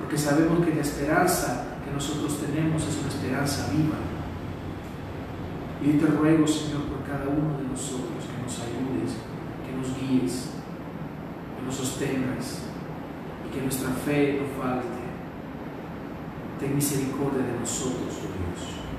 [0.00, 4.02] porque sabemos que la esperanza que nosotros tenemos es una esperanza viva.
[5.80, 9.14] Y yo te ruego, Señor, por cada uno de nosotros, que nos ayudes,
[9.62, 10.50] que nos guíes,
[11.56, 12.62] que nos sostengas
[13.46, 15.02] y que nuestra fe no falte
[16.62, 18.91] ten misericordia de nosotros, oh Dios.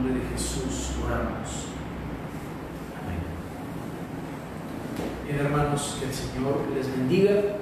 [0.00, 1.68] Nombre de Jesús oramos.
[2.96, 3.20] Amén.
[5.26, 7.32] Bien, hermanos, que el Señor les bendiga.
[7.32, 7.58] Eh,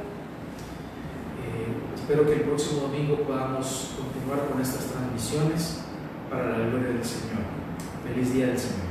[1.96, 5.80] espero que el próximo domingo podamos continuar con estas transmisiones
[6.30, 7.42] para la gloria del Señor.
[8.06, 8.87] Feliz día del Señor.